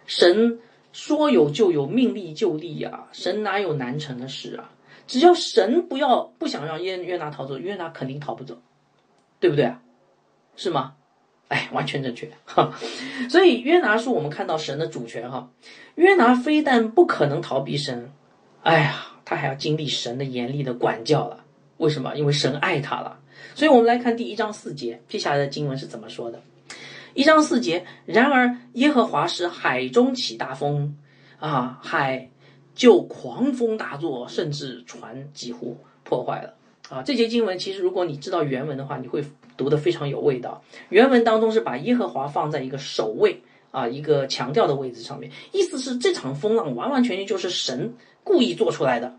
[0.06, 0.58] 神
[0.94, 4.70] 说有就有，命立就立啊，神哪有难成的事啊？
[5.06, 8.58] 只要神不要不想让约约拿逃走，约拿肯定逃不走。
[9.40, 9.80] 对不对啊？
[10.54, 10.94] 是吗？
[11.48, 12.30] 哎，完全正确。
[12.44, 12.72] 哈，
[13.28, 15.50] 所以约拿书我们看到神的主权哈。
[15.96, 18.12] 约拿非但不可能逃避神，
[18.62, 21.44] 哎呀，他还要经历神的严厉的管教了。
[21.78, 22.14] 为什么？
[22.14, 23.18] 因为神爱他了。
[23.54, 26.40] 所以我们来看第一章四节，接下来的经文是怎么说的？
[27.14, 30.96] 一章四节，然而耶和华使海中起大风，
[31.40, 32.30] 啊，海
[32.74, 36.54] 就狂风大作，甚至船几乎破坏了。
[36.90, 39.24] 啊，这节经文其实如果你知道原文的话，你会
[39.56, 40.60] 读得非常有味道。
[40.88, 49.14] 原文当中是把耶和华放在一个首位啊，一个强调的位置上面，意思是这场风浪完完全全就是神故意做出来的，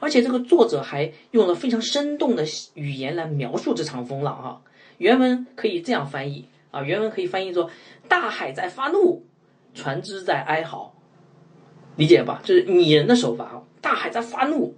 [0.00, 4.60] 而且这个作者还用了非常生动的语言来描述这场风浪啊。
[4.96, 7.70] 原文可以这样翻译啊，原文可以翻译作
[8.08, 9.22] 大海在发怒，
[9.74, 10.94] 船只在哀嚎，
[11.96, 12.40] 理解吧？
[12.42, 14.74] 就是拟人的手法啊，大海在发怒，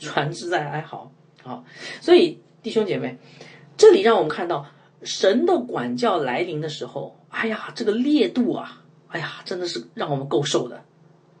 [0.00, 1.12] 船只在哀嚎。
[1.42, 1.64] 好，
[2.00, 3.18] 所以弟兄姐妹，
[3.76, 4.66] 这里让我们看到
[5.02, 10.84] 神的管教来临的时候，哎呀，这个烈度啊，哎呀，真的是让我们够受的，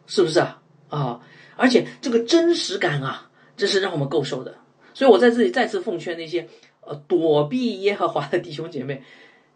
[0.06, 0.62] 是不是啊？
[0.88, 1.20] 啊，
[1.56, 4.56] 而且这个真实感啊，真是让我们够受的。
[4.94, 6.48] 所以我在这里再次奉劝那些
[6.80, 9.02] 呃躲避耶和华的弟兄姐妹，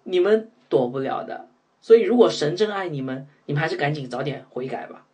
[0.03, 1.49] 你们躲不了的。
[1.81, 5.07] 所以如果神真爱你们，你们还是赶紧早点悔改吧。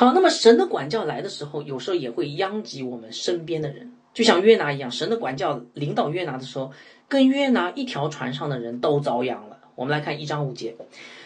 [0.00, 4.90] 好，那么神的管教来的时候，有时候也会殃及我们身边的人，就像约拿一样。
[4.90, 6.72] 神的管教领导约拿的时候，
[7.06, 9.58] 跟约拿一条船上的人都遭殃了。
[9.74, 10.74] 我们来看一章五节，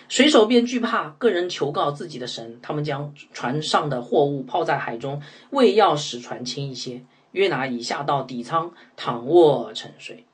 [0.09, 7.05] 水手便惧怕，个人求告自己的神，他们将船上的货物抛在海中，为要使船轻一些。
[7.31, 10.25] 约拿已下到底舱，躺卧沉睡。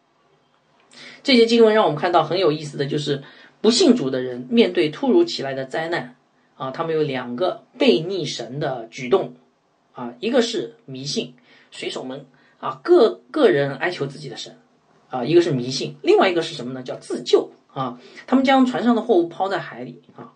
[1.23, 3.23] 这些经文让我们看到很有意思的就是，
[3.61, 6.17] 不信主的人面对突如其来的灾难。
[6.61, 9.35] 啊，他们有两个背逆神的举动，
[9.95, 11.33] 啊，一个是迷信，
[11.71, 12.27] 水手们
[12.59, 14.59] 啊，个个人哀求自己的神，
[15.09, 16.83] 啊，一个是迷信，另外一个是什么呢？
[16.83, 20.35] 叫自救啊，他们将船上的货物抛在海里啊，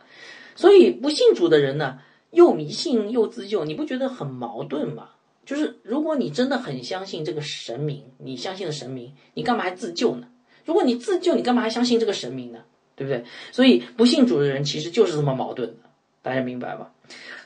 [0.57, 1.99] 所以不信主的人呢，
[2.31, 5.11] 又迷信又自救，你不觉得很矛盾吗？
[5.45, 10.27] 就是如果你真的很相信这个神明，你相信的神明，你干嘛还自救呢？
[10.65, 12.61] 如果你自救，你干嘛还相信这个神明呢？
[12.97, 13.25] 对不对？
[13.53, 15.77] 所以不信主的人其实就是这么矛盾。
[16.25, 16.91] 大家明白吧？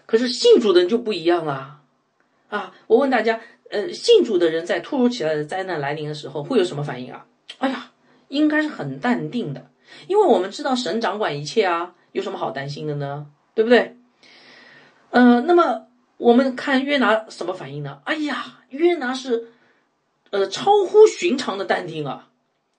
[0.07, 1.81] 可是信主的人就不一样啦，
[2.49, 2.73] 啊！
[2.87, 7.27] 我问大家，呃，信主的人在突如其来的灾难来临的时候会有什么反应啊？
[7.59, 7.91] 哎呀，
[8.29, 9.69] 应该是很淡定的，
[10.07, 13.27] 因为我们知道神掌管一切啊，有什么好担心的呢？
[13.53, 13.97] 对不对？
[15.11, 18.01] 呃，那么我们看约拿什么反应呢？
[18.05, 19.49] 哎呀，约拿是，
[20.31, 22.31] 呃，超乎寻常的淡定啊！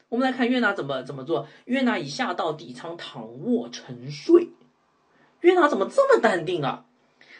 [0.08, 4.48] 我们来看约拿怎么怎么做，约拿已下到底舱躺卧沉睡。
[5.42, 6.86] 约拿怎么这么淡定啊？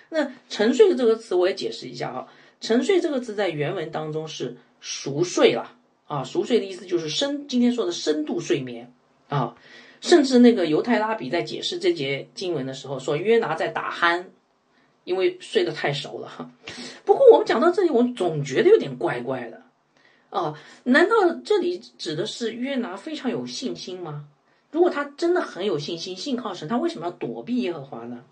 [0.10, 2.28] 那沉睡这个词我也解释一下哈。
[2.62, 5.76] 沉睡这个词在原文当中是熟睡了
[6.08, 8.92] 啊，熟睡的意思就是深，今天说的深度睡眠
[9.28, 9.56] 啊。
[10.02, 14.28] 甚至那个犹太拉比在解释这节经文的时候说，约拿在打鼾，
[15.04, 16.50] 因为睡得太熟了。
[17.04, 19.62] 不过我们讲到这里，我总觉得有点怪怪的
[20.30, 20.58] 啊。
[20.86, 24.26] 难道这里指的是约拿非常有信心吗？
[24.72, 28.24] 如果他真的很有信心，信靠神，他为什么要躲避耶和华呢？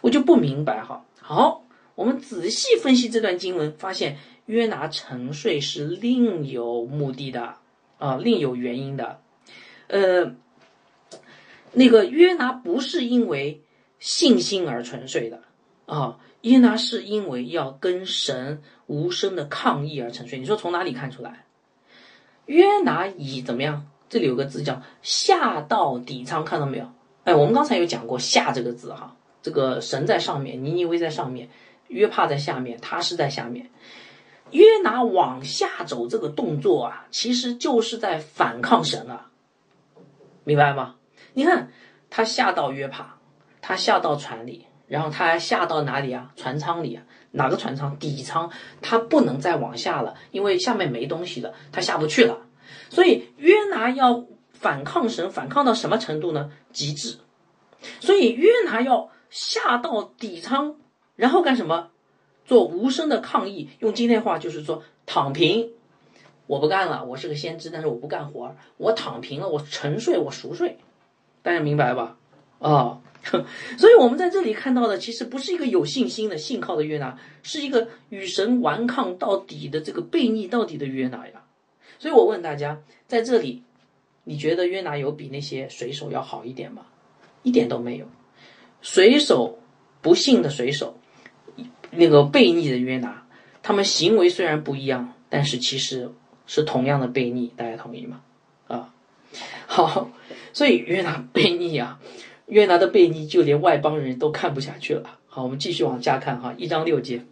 [0.00, 1.04] 我就不明白哈。
[1.20, 1.64] 好，
[1.94, 7.56] 我们仔细分析这段经文，发现约拿沉睡是另有目的的
[7.98, 9.20] 啊，另有原因的。
[9.88, 10.34] 呃，
[11.72, 13.62] 那个约拿不是因为
[13.98, 15.42] 信心而沉睡的
[15.86, 20.38] 啊，约拿是因为要跟神无声的抗议而沉睡。
[20.38, 21.44] 你说从哪里看出来？
[22.46, 23.86] 约拿以怎么样？
[24.08, 26.86] 这里有个字叫下到底仓，看到没有？
[27.24, 31.48] 哎，我们刚才有讲过下这个字哈，这个神在上面，尼尼微在上面，
[31.88, 33.70] 约帕在下面，他是在下面。
[34.50, 39.30] 约拿往下走这个动作啊，其实就是在反抗神啊，
[40.44, 40.96] 明白吗？
[41.32, 41.70] 你看
[42.10, 43.16] 他下到约帕，
[43.60, 46.32] 他下到船里，然后他下到哪里啊？
[46.36, 47.02] 船舱里啊？
[47.32, 47.98] 哪个船舱？
[47.98, 48.50] 底舱，
[48.80, 52.38] 他不能再往下了，因为下面没东西了，他下不去了。
[52.94, 56.52] 所以约拿要反抗神，反抗到什么程度呢？
[56.72, 57.18] 极致。
[57.98, 60.76] 所以约拿要下到底仓，
[61.16, 61.90] 然后干什么？
[62.46, 63.68] 做无声的抗议。
[63.80, 65.70] 用今天话就是说躺平。
[66.46, 70.78] 我不干了，我是个先知，但是我不干活儿，我躺平了，我沉睡，我熟睡，
[71.42, 72.16] 大家明白吧？
[72.60, 73.00] 啊，
[73.76, 81.42] 所以我们在这里看到的，其实不是一个有信心的信靠的约拿，是一个与神顽抗到底的这个悖逆到底的约拿呀。
[81.98, 83.62] 所以我问大家，在这里，
[84.24, 86.86] 你觉得约拿有比那些水手要好一点吗？
[87.42, 88.06] 一点都没有。
[88.82, 89.58] 水手
[90.00, 90.98] 不幸的水手，
[91.90, 93.26] 那个悖逆的约拿，
[93.62, 96.12] 他们行为虽然不一样，但是其实。
[96.46, 98.20] 是同样的悖逆，大家同意吗？
[98.68, 98.92] 啊，
[99.66, 100.10] 好，
[100.52, 101.98] 所以约拿悖逆啊，
[102.48, 105.18] 约拿的悖逆就连外邦人都看不下去了。
[105.26, 107.24] 好，我们继续往下看哈，一章六节，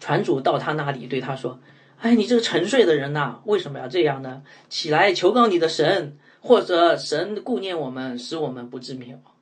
[0.00, 1.60] 船主到他那里对他说
[2.00, 4.42] ：“哎，你这个沉睡的人呐，为什么要这样呢？
[4.68, 9.34] 起来求告你的神，或者神顾念我们，使我们不致灭亡。”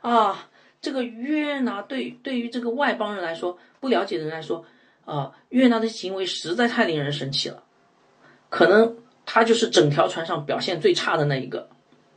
[0.00, 0.48] 啊，
[0.80, 4.64] 这个约拿对对于这个外邦人来说，不了解的人来说，
[5.04, 7.64] 啊，约拿的行为实在太令人生气了。
[8.48, 8.96] 可能
[9.26, 11.68] 他就是整条船上表现最差的那一个，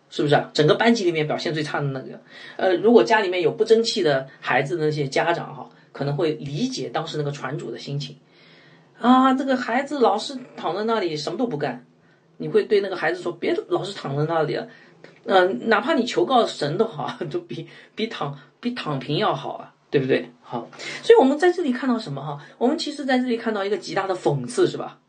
[0.10, 0.50] 是不是啊？
[0.54, 2.22] 整个班级里面表现最差的那个。
[2.56, 8.16] 呃，如果家里面有不争气的孩子的那些家长哈，可能会理解当时那个船主的心情。
[9.00, 11.86] 啊，这个孩子老是躺在那里什么都不干，
[12.38, 14.68] 你会对那个孩子说：别老是躺在那里了，
[15.26, 20.32] 嗯，哪怕你求告神都好， 都比比躺比躺平要好啊，对不对？
[20.41, 20.70] 好，
[21.02, 22.45] 所以我们在这里看到什么哈？
[22.58, 25.00] 我们其实在这里看到一个极大的讽刺，是吧？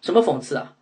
[0.00, 0.74] 什么讽刺啊？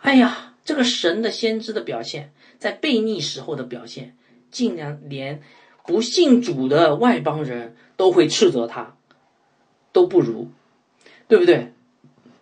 [0.00, 4.16] 哎呀，这个神的先知的表现，在悖逆时候的表现，
[4.50, 5.42] 竟然连
[5.86, 8.96] 不信主的外邦人都会斥责他，
[9.92, 10.48] 都不如，
[11.28, 11.72] 对不对？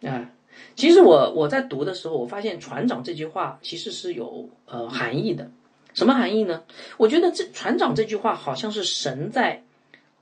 [0.07, 0.31] 啊，
[0.77, 5.51] 其实我我在读的时候，我发现船长这句话其实是有呃含义的。
[5.93, 6.63] 什么含义呢？
[6.97, 9.63] 我觉得这船长这句话好像是神在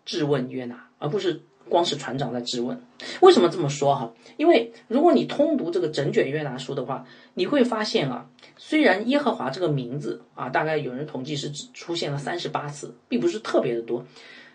[0.05, 1.43] 质问约拿，而不是。
[1.69, 2.79] 光是船长在质问，
[3.21, 4.13] 为什么这么说哈？
[4.37, 8.27] 因为如果你通读这个整卷约拿书的话，你会发现啊，
[8.59, 14.05] 虽然耶和华这个名字啊，大概有人统计是出现了三十八次，并不是特别的多，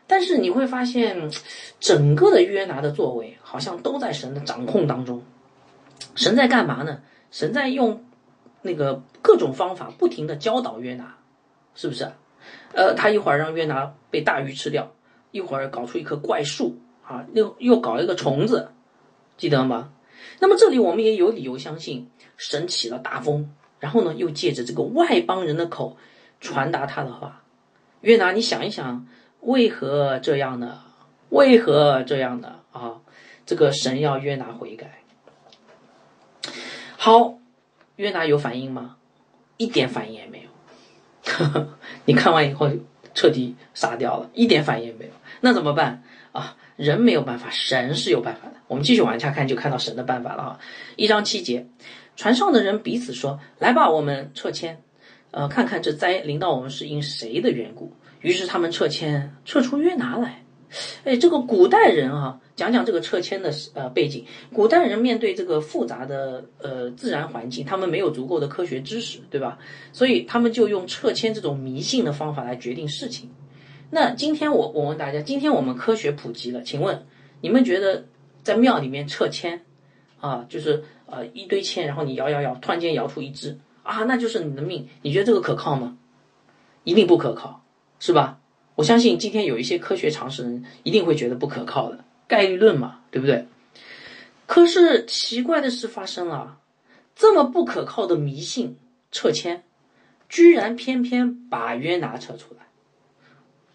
[0.08, 1.30] 但是你会发现，
[1.80, 5.24] 整个的约拿的作为好像都在神的掌控当中。
[6.16, 7.01] 神在干嘛呢？
[7.30, 8.03] 神在用
[8.62, 11.18] 那个各种方法不停的教导约拿，
[11.76, 12.12] 是不是？
[12.74, 14.91] 呃，他一会儿让约拿被大鱼吃掉，
[15.32, 16.78] 一会儿搞出一棵怪树。
[17.08, 18.70] 啊，又又搞一个虫子，
[19.38, 19.93] 记得吗？
[20.39, 23.49] 那么这里我们也有理由相信神起了大风，
[23.80, 25.95] 然后呢，又借着这个外邦人的口
[26.41, 27.43] 传达他的话。
[28.01, 29.08] 约拿，你想一想，
[29.42, 30.84] 为何这样呢？
[31.30, 32.56] 为何这样呢？
[32.72, 33.02] 啊，
[33.46, 35.00] 这个神要约拿悔改。
[36.98, 37.38] 好，
[37.96, 38.98] 约拿有反应吗？
[39.58, 40.50] 一点反应也没有。
[42.06, 42.70] 你看完以后
[43.14, 45.12] 彻底傻掉了，一点反应也没有。
[45.42, 46.56] 那怎么办啊？
[46.76, 48.54] 人没有办法，神是有办法的。
[48.68, 50.60] 我们继续往下看，就看到神的办法了啊！
[50.96, 51.66] 一章七节，
[52.16, 54.82] 船上的人彼此说：“来吧，我们撤迁，
[55.32, 57.94] 呃，看看这灾临到我们是因谁的缘故。”
[58.28, 60.43] 于是他们撤迁，撤出约拿来。
[61.05, 64.25] 哎，这个古代人啊，讲讲这个撤迁的呃背景。
[64.53, 69.59] 古代人面对这个复杂的呃自然环境，他们没有足够的科学知识，对吧？
[69.93, 73.30] 所以他们就用撤迁这种迷信的方法来决定事情。
[73.91, 77.05] 那今天我我问大家，今天我们科学普及了，请问
[77.39, 78.07] 你们觉得
[78.43, 79.61] 在庙里面撤签
[80.19, 85.97] 啊，就是呃一堆签，然后你摇摇摇，突然间摇出一只啊，那就是你的命，你觉得这个可靠吗？
[86.84, 87.65] 一定不可靠，
[88.00, 88.39] 是吧？
[88.76, 93.48] 我相信今天有一些科学常识人一定会觉得不可靠的，概率论嘛，对不对？
[94.45, 96.60] 可是奇怪的事发生了，
[97.16, 98.78] 这么不可靠的迷信
[99.12, 99.64] 撤签，
[100.30, 102.68] 居然偏偏把约拿撤出来。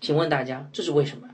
[0.01, 1.29] 请问大家，这是为什么？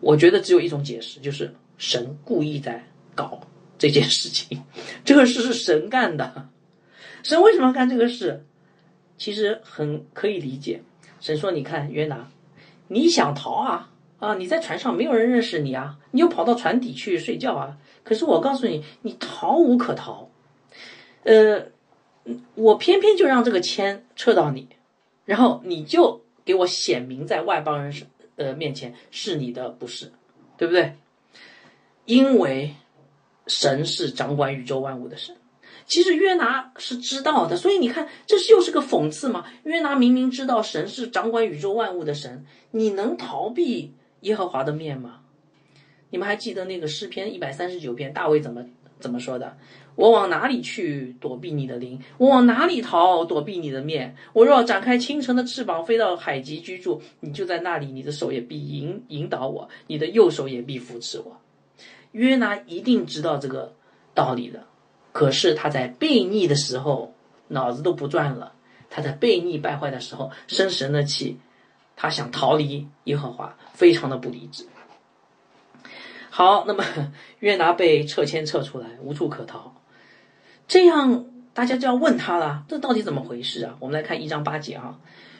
[0.00, 2.84] 我觉得只有一种解释，就是神故意在
[3.14, 3.40] 搞
[3.78, 4.60] 这件事情。
[5.04, 6.48] 这个事是神干的。
[7.22, 8.44] 神为什么要干这个事？
[9.16, 10.82] 其实很可以理解。
[11.22, 12.28] 神说：“你看约拿，
[12.88, 14.34] 你想逃啊啊！
[14.34, 17.78] 你在船上没有人认识你啊，你又跑到船底去睡觉啊。
[18.04, 20.28] 可是我告诉你，你逃无可逃。
[21.22, 21.68] 呃，
[22.56, 24.68] 我偏偏就让这个签撤到你，
[25.24, 27.94] 然后你就。”给我显明在外邦人
[28.34, 30.10] 呃面前是你的不是，
[30.56, 30.96] 对不对？
[32.04, 32.74] 因为
[33.46, 35.36] 神是掌管宇宙万物的神。
[35.92, 39.44] 其实约拿是知道的，所以你看，这是又是个讽刺嘛。
[39.64, 45.20] 约拿明明知道神是掌管宇宙万物的神，你能逃避耶和华的面吗？
[46.08, 48.64] 你们还记得那个诗篇一百三十九篇，大卫怎么
[49.00, 49.58] 怎么说的？
[49.94, 52.00] 我往哪里去躲避你的灵？
[52.16, 54.16] 我往哪里逃躲避你的面？
[54.32, 61.38] 我若展开清晨的翅膀，飞到海极居住，你就在那里，你的手也必引引导我，你的右手也必扶持我。
[62.12, 63.74] 约拿一定知道这个
[64.14, 64.64] 道理的，
[65.12, 67.14] 可是他在悖逆的时候
[67.48, 68.52] 脑子都不转了。
[68.94, 71.38] 他在悖逆败坏的时候生神的气，
[71.96, 74.66] 他想逃离耶和华，非常的不理智。
[76.28, 76.84] 好，那么
[77.40, 79.74] 约拿被撤迁撤出来，无处可逃。
[80.68, 83.76] 这样大家就要问他了，这到底怎么回事啊？
[83.80, 84.98] 我们来看一章八节啊。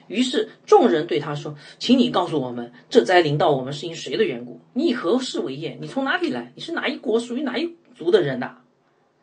[0.09, 4.61] 于是众人对他说：“请你告诉我们，这灾临到我们是因谁的缘故？
[4.73, 5.77] 你以何事为业？
[5.81, 6.53] 你从哪里来？
[6.55, 7.20] 你是哪一国？
[7.20, 8.57] 属于哪一族的人呐？”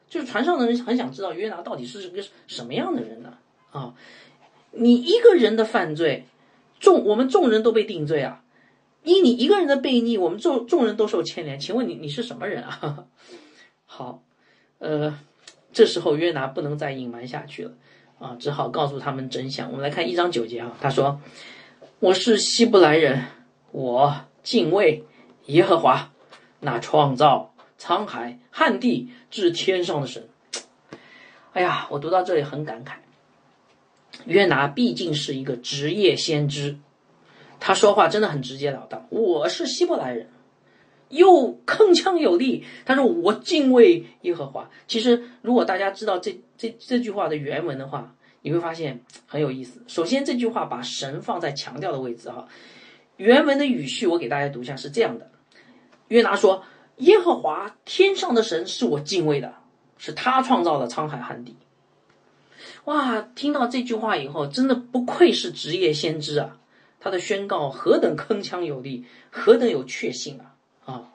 [0.09, 3.37] 就是船上的人很想知道约拿到底是个什么样的人呢？
[3.71, 3.93] 啊，
[4.71, 6.25] 你一个人的犯罪，
[6.79, 8.43] 众我们众人都被定罪啊，
[9.03, 11.59] 因你一个人的悖逆，我们众众人都受牵连。
[11.59, 13.05] 请问你你是什么人啊？
[13.85, 14.23] 好，
[14.79, 15.17] 呃。
[15.71, 17.71] 这时候约拿不能再隐瞒下去了，
[18.17, 19.69] 啊，只好告诉他们真相。
[19.69, 21.21] 我们来看一章九节啊，他说
[22.01, 23.25] ：“我是希伯来人，
[23.71, 25.03] 我敬畏
[25.45, 26.11] 耶和华，
[26.59, 27.48] 那创造
[27.79, 30.27] 沧海旱地至天上的神。”
[31.53, 32.93] 哎呀，我读到这里很感慨。
[34.25, 36.77] 约拿毕竟是一个职业先知，
[37.59, 39.07] 他说话真的很直截了当。
[39.09, 40.29] 我是希伯来人。
[41.09, 49.83] 又铿锵有力，他说：“我敬畏耶和华。”其实，如果大家知道这这这句话的原文的话，你会发现很有意思。
[49.87, 52.47] 首先，这句话把神放在强调的位置哈。
[53.17, 55.31] 原文的语序我给大家读一下，是这样的：
[56.09, 56.63] 约拿说
[56.99, 59.53] ：“耶和华天上的神是我敬畏的，
[59.97, 61.57] 是他创造了沧海旱地。”
[62.85, 63.21] 哇！
[63.21, 66.57] 听到这句话以后，真的不愧是职业先知啊！
[66.99, 70.55] 他的宣告何等铿锵有力，何等有确信啊！
[70.85, 71.13] 啊，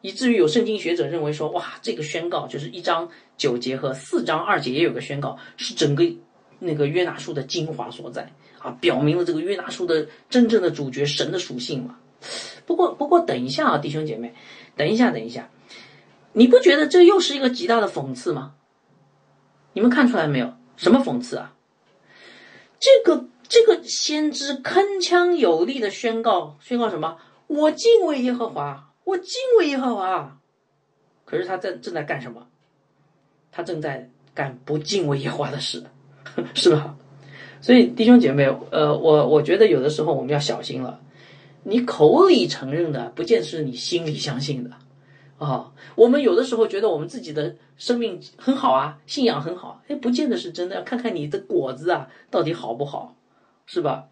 [0.00, 6.04] 以至于有圣经学者认为说，哇，这个宣告就是一章九节和四章二节也有个宣告，是整个
[6.58, 11.98] 那个约拿书的精华所在啊，表明了这个约拿书的真正的主角神的属性嘛。
[12.72, 14.34] 不过，不过等一下啊，弟兄姐妹，
[14.76, 15.50] 等一下，等一下，
[16.32, 18.54] 你不觉得这又是一个极大的讽刺吗？
[19.74, 20.54] 你们看出来没有？
[20.76, 21.54] 什么讽刺啊？
[22.80, 27.18] 这个这个先知铿锵有力的宣告，宣告什么？
[27.46, 28.88] 我敬畏耶和华。
[29.04, 30.38] 我敬畏耶和华，
[31.24, 32.46] 可是他在正在干什么？
[33.50, 35.84] 他正在干不敬畏耶和华的事，
[36.54, 36.96] 是吧？
[37.60, 41.00] 所以弟兄姐妹，呃，我我觉得有的时候我们要小心了。
[41.62, 44.70] 你口里承认的，不见是你心里相信的
[45.38, 45.72] 啊。
[45.94, 50.76] 我们有的时候觉得我们自己的生命很好啊，信仰很好，哎，不见得是真的。
[50.76, 53.16] 要看看你的果子啊，到底好不好，
[53.66, 54.08] 是吧？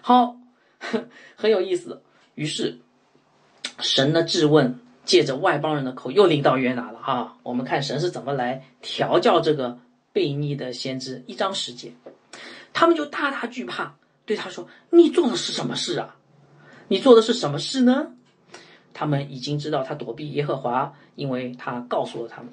[0.00, 0.36] 好，
[1.36, 2.02] 很有意思。
[2.34, 2.78] 于是。
[3.80, 9.78] 神的质问借着外邦人的口又临到约拿了哈，我们看神是怎么来调教这个
[10.12, 11.24] 悖逆的先知。
[11.26, 11.92] 一章十节，
[12.72, 16.14] 他们就大大惧怕，对他说：“你做的是什么事啊？
[16.88, 18.12] 你做的是什么事呢？”
[18.94, 22.52] 他们已经知道他躲避耶和华，因为他告诉了他们。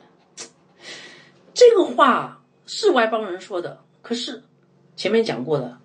[1.53, 4.43] 这个话是外邦人说的，可是
[4.95, 5.77] 前面讲过的，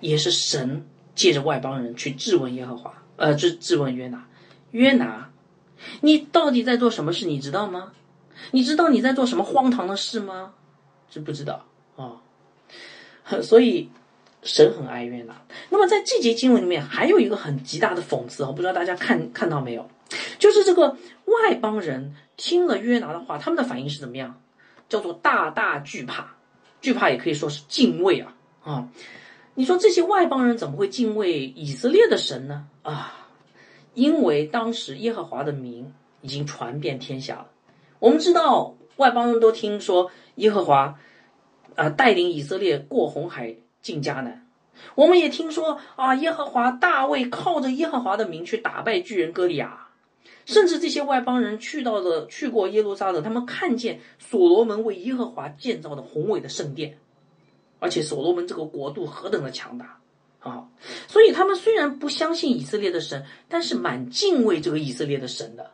[0.00, 0.86] 也是神
[1.16, 4.28] 借着外邦人去质问耶和华，呃，质质问约拿。
[4.70, 5.30] 约拿，
[6.02, 7.26] 你到底在做什么事？
[7.26, 7.92] 你知道吗？
[8.52, 10.52] 你知道你在做什么荒唐的事吗？
[11.10, 11.64] 知不知道
[11.96, 12.20] 啊？
[13.42, 13.90] 所以
[14.46, 15.42] 神很爱约拿。
[15.68, 19.86] 那么在这节经文里面还有一个很极大的讽刺，我不知道大家看看到没有？
[20.38, 24.40] 就是这个外邦人听了约拿的话，他们的反应是怎么样？
[24.88, 26.36] 叫做大大惧怕，
[26.80, 28.88] 惧怕也可以说是敬畏啊啊！
[29.54, 32.68] 你说这些外邦人怎么会敬畏以色列的神呢？
[32.82, 33.26] 啊？
[33.94, 37.46] 因为当时耶和华的名已经传遍天下了，
[37.98, 40.98] 我们知道外邦人都听说耶和华，
[41.74, 43.56] 啊带领以色列过红海
[43.86, 44.44] 进迦南，
[44.96, 49.86] 我们也听说啊耶和华大卫靠着耶和华的名去打败巨人歌利亚，
[50.44, 56.98] 甚至这些外邦人去到了去过耶路撒冷，他们看见所罗门为耶和华建造的宏伟的圣殿，
[57.78, 60.00] 而且所罗门这个国度何等的强大。
[60.40, 60.68] 啊，
[61.06, 65.70] 所以他们虽然不相信以色列的神，但是蛮敬畏这个以色列的神的，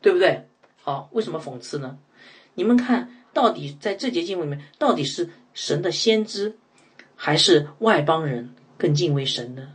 [0.00, 0.46] 对不对？
[0.82, 1.98] 好，为什么讽刺呢？
[2.54, 6.56] 你们看到底在这节经文里面，到底是神的先知，
[7.20, 9.72] 还是外邦人更敬畏神呢？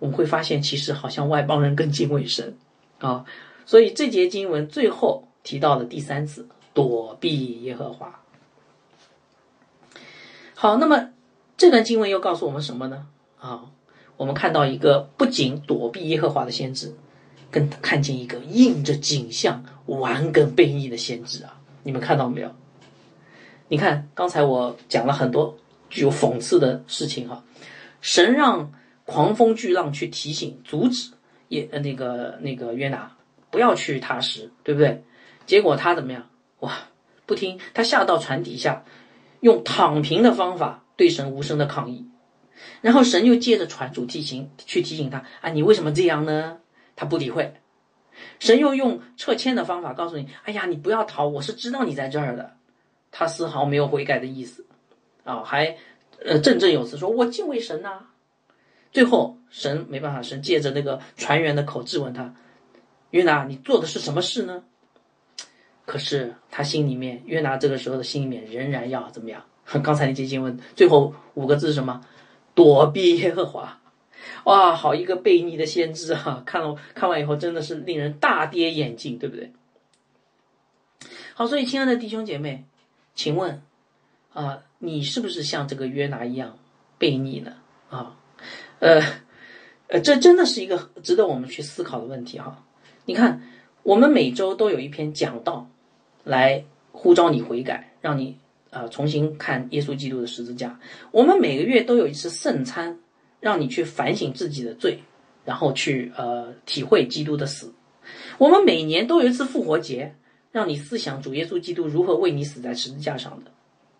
[0.00, 2.58] 我们会发现，其实好像外邦人更敬畏神
[2.98, 3.24] 啊。
[3.64, 8.20] 所以这节经文最后提到了第三次躲避耶和华。
[10.56, 11.10] 好，那么
[11.56, 13.06] 这段经文又告诉我们什么呢？
[13.38, 13.70] 啊，
[14.16, 16.92] 我们看到一个不仅躲避耶和华的先知，
[17.52, 21.60] 更看见一个应着景象顽梗悖逆的先知啊！
[21.84, 22.50] 你们看到没有？
[23.68, 25.56] 你看刚才我讲了很多
[25.94, 27.44] 具有讽刺的事情哈，
[28.00, 28.72] 神让
[29.04, 31.12] 狂风巨浪去提醒、阻止
[31.50, 33.16] 耶呃那个那个约拿
[33.52, 35.04] 不要去踏实，对不对？
[35.46, 36.28] 结果他怎么样？
[36.58, 36.88] 哇，
[37.26, 38.82] 不听，他下到船底下，
[39.38, 42.08] 用躺平的方法对神无声的抗议。
[42.80, 46.58] 然后神又借着船主提醒去提醒他啊，你为什么这样呢？
[46.96, 47.54] 他不理会。
[48.40, 52.56] 神又用撤迁的方法告诉你，哎呀，你不要逃，我是知道你在这儿的。
[53.12, 54.66] 他丝毫没有悔改的意思，
[55.24, 55.76] 啊，还
[56.24, 58.06] 呃振振有词说，我敬畏神呐。
[58.92, 62.34] 最后神没办法，神借着那个船员的口质问他，
[63.10, 64.62] 约拿，你做的是什么事呢？
[65.84, 69.44] 可是他心里面，约拿这个时候的心里面仍然要怎么样？
[69.82, 72.06] 刚才那节经问最后五个字是什么？
[72.54, 73.80] 躲避耶和华，
[74.44, 76.42] 哇，好一个悖逆的先知啊！
[76.46, 79.52] 看了看完以后，真的是令人大跌眼镜，对不对？
[81.34, 82.64] 好，所以亲爱的弟兄姐妹，
[83.16, 83.60] 请问
[84.32, 86.58] 啊，你是不是像这个约拿一样
[86.98, 87.54] 悖逆呢？
[87.90, 88.16] 啊，
[88.78, 89.00] 呃，
[89.88, 92.64] 呃，这真的是一个值得我们去思考的问题哈。
[93.04, 93.42] 你看，
[93.82, 95.68] 我们每周都有一篇讲道
[96.22, 98.38] 来呼召你悔改，让你。
[98.76, 100.80] 呃，重新看耶稣基督的十字架。
[101.12, 102.98] 我们每个月都有一次圣餐，
[103.38, 104.98] 让你去反省自己的罪，
[105.44, 107.72] 然后去呃体会基督的死。
[108.36, 110.16] 我们每年都有一次复活节，
[110.50, 113.52] 让你思想主耶稣基督如何为你死在十字架上的，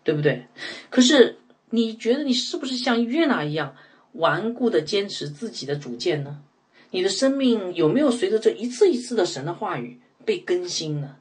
[0.05, 0.45] 对不对？
[0.89, 1.39] 可是
[1.71, 3.75] 你觉得你是不是像约拿一样
[4.13, 6.39] 顽固的坚持自己的主见呢？
[6.91, 11.17] 你的生命有没有随着这一次一次的神的话语被更新呢？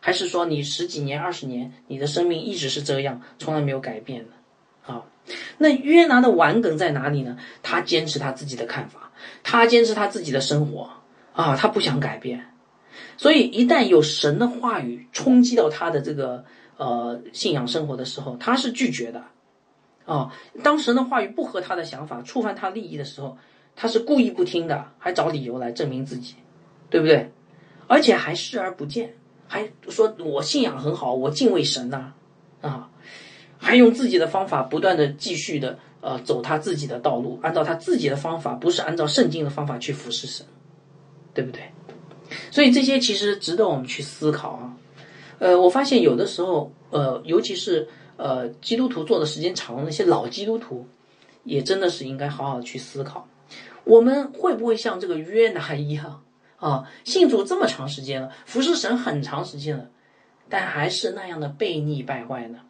[0.00, 4.32] 还是说你十几年、二十年，你的生命一直是这样，从来没有改变呢？
[4.86, 5.04] 啊，
[5.58, 7.36] 那约拿的顽梗在哪里呢？
[7.62, 9.10] 他坚持他自己的看法，
[9.42, 10.90] 他坚持他自己的生活
[11.32, 12.46] 啊，他不想改变。
[13.16, 16.44] 所以一旦有神的话语冲击到他的这个
[16.76, 19.24] 呃信仰生活的时候，他是拒绝的。
[20.06, 23.38] 啊，当神的话语不合他的想法、触犯他利益的时候，
[23.74, 26.34] 他是故意不听的，还找理由来证明自己，
[26.90, 27.32] 对不对？
[27.86, 29.14] 而且还视而不见。
[29.46, 32.12] 还说我信仰很好，我敬畏神呐，
[32.60, 32.90] 啊，
[33.58, 40.44] 还用自己的方法不断的继续的呃走他自己的道路，按照他自己的方法，不是按照圣经的方法去服侍神，
[41.32, 41.62] 对不对？
[42.50, 44.76] 所以这些其实值得我们去思考啊。
[45.38, 50.86] 呃，我发现有的时候，呃，尤其是呃基督徒做的时间长了那些老基督徒，
[51.42, 53.28] 也真的是应该好好去思考，
[53.84, 56.22] 我们会不会像这个约拿一样？
[56.58, 59.90] 啊，信主这么长时间了，服侍神很长时间了，
[60.48, 62.60] 但还是那样的悖逆败坏呢？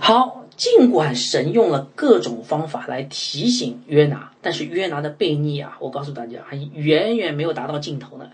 [0.00, 8.28] 好，尽管神用了各种方法来提醒约拿，但是约拿的悖逆啊，我告诉大家，还远远没有达到尽头呢。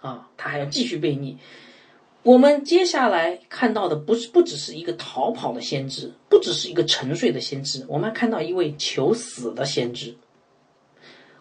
[0.00, 1.38] 啊，他还要继续悖逆。
[2.22, 10.16] 我们接下来看到的不是不只是一个逃跑的先知，不只是一个沉睡的先知，我们还看到一位求死的先知。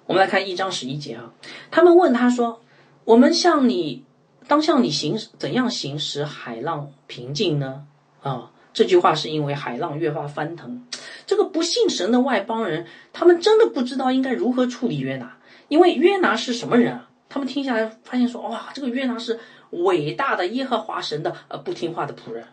[0.05, 1.33] 我们来看一章十一节啊，
[1.71, 2.61] 他们问他说
[3.03, 4.03] ：“我们向你
[4.47, 7.83] 当向你行怎样行使海浪平静呢？”
[8.21, 10.85] 啊，这句话是因为海浪越发翻腾。
[11.25, 17.09] 这个不信神的外邦人，他们真的不知道应该如何处理约拿，因为约拿是什么人啊？
[17.29, 19.39] 他们听下来发现说：“哇，这个约拿是。”
[19.71, 22.43] 伟大的耶和华神的呃不听话的仆人，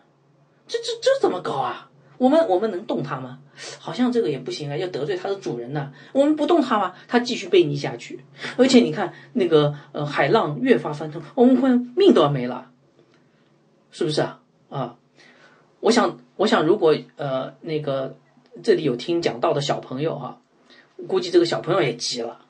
[0.69, 1.89] 这这这怎么搞啊？
[2.19, 3.39] 我们我们能动他吗？
[3.79, 5.91] 好像这个也不行啊，要得罪他的主人呢。
[6.13, 6.93] 我们不动他吗？
[7.09, 8.23] 他继续背逆下去，
[8.59, 12.71] 而且你看那个呃海浪越发翻腾，我们会命都要没了，
[13.91, 14.41] 是不是啊？
[14.69, 14.97] 啊，
[15.81, 18.17] 我想我想如果呃那个
[18.63, 20.41] 这里有听讲道的小朋友哈，
[21.07, 22.41] 估计这个小朋友也急了。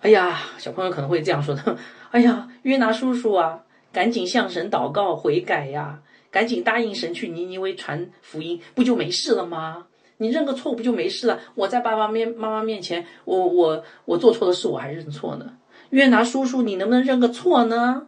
[0.00, 1.76] 哎呀，小朋友可能会这样说的：
[2.10, 3.64] 哎呀，约拿叔叔啊！
[3.92, 6.02] 赶紧向神祷告悔改呀！
[6.30, 9.86] 赶紧答应神去尼尼微传福音，不就没事了吗？
[10.18, 11.40] 你认个错不就没事了？
[11.54, 15.56] 我在爸爸面妈妈面前，我我我做错的事我还认错呢。
[15.90, 18.06] 约拿叔叔，你能不能认个错呢？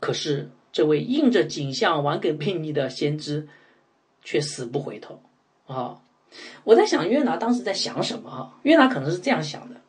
[0.00, 3.48] 可是这位应着景象玩梗悖逆的先知，
[4.22, 5.22] 却死不回头
[5.66, 6.02] 啊！
[6.64, 8.58] 我在想约拿当时在想什么啊？
[8.62, 9.80] 约拿可能是这样想的，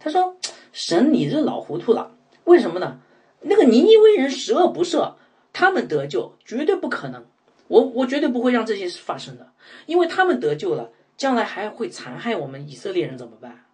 [0.00, 0.36] 他说
[0.74, 2.16] ：“神，你这老糊涂了，
[2.46, 2.98] 为什么呢？”
[3.42, 5.14] 那个尼尼微人十恶不赦，
[5.52, 7.24] 他们得救绝对不可能，
[7.68, 9.52] 我我绝对不会让这些事发生的，
[9.86, 13.66] 因为他们得救了，将来还会残害我们以色列人怎么办？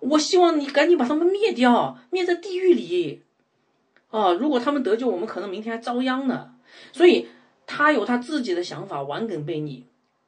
[0.00, 3.22] 我希望你赶紧把他们灭掉，灭在地狱里。
[4.12, 6.54] 啊，如果他们得救，我们可能明天还遭殃呢。
[6.92, 7.26] 所以
[7.66, 9.86] 他有他自己的想法，顽梗悖逆。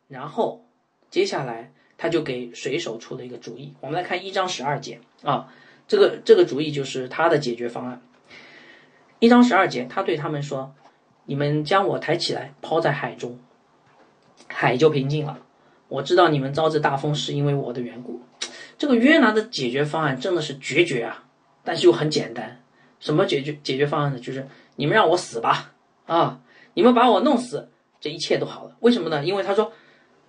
[0.09, 0.67] 然后
[1.11, 3.75] 接下来他就给水手出了一个主意。
[3.81, 5.53] 我们来看一章十二节啊，
[5.87, 8.03] 这个这个主意就是他的解决方案。
[9.21, 10.75] 一章十二节，他对他们说
[11.25, 13.39] ：“你们将我抬起来，抛在海中，
[14.49, 15.39] 海就平静了。
[15.89, 18.21] 我知道你们遭这大风是因为我的缘故。”
[18.77, 21.25] 这个约拿的解决方案真的是决绝啊，
[21.63, 22.64] 但是又很简单。
[23.05, 24.19] 什么解决解决方案呢？
[24.19, 25.75] 就是你们让我死吧，
[26.07, 26.41] 啊，
[26.73, 27.69] 你们把我弄死，
[28.01, 28.79] 这一切都好了。
[28.81, 29.23] 为什么呢？
[29.23, 29.73] 因为他说，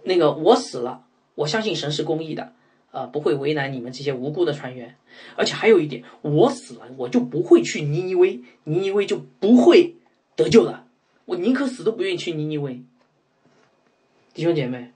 [0.03, 1.05] 那个我死了，
[1.35, 2.51] 我相信神是公义的，
[2.91, 4.97] 啊，不会为难你们这些无辜的船员。
[5.37, 9.95] 而且还有一点，我死了，我就不会去尼尼微，尼尼微就不会
[10.35, 10.85] 得救了。
[11.23, 12.83] 我宁可死都不愿意去尼尼微。
[14.33, 14.91] 弟兄姐妹，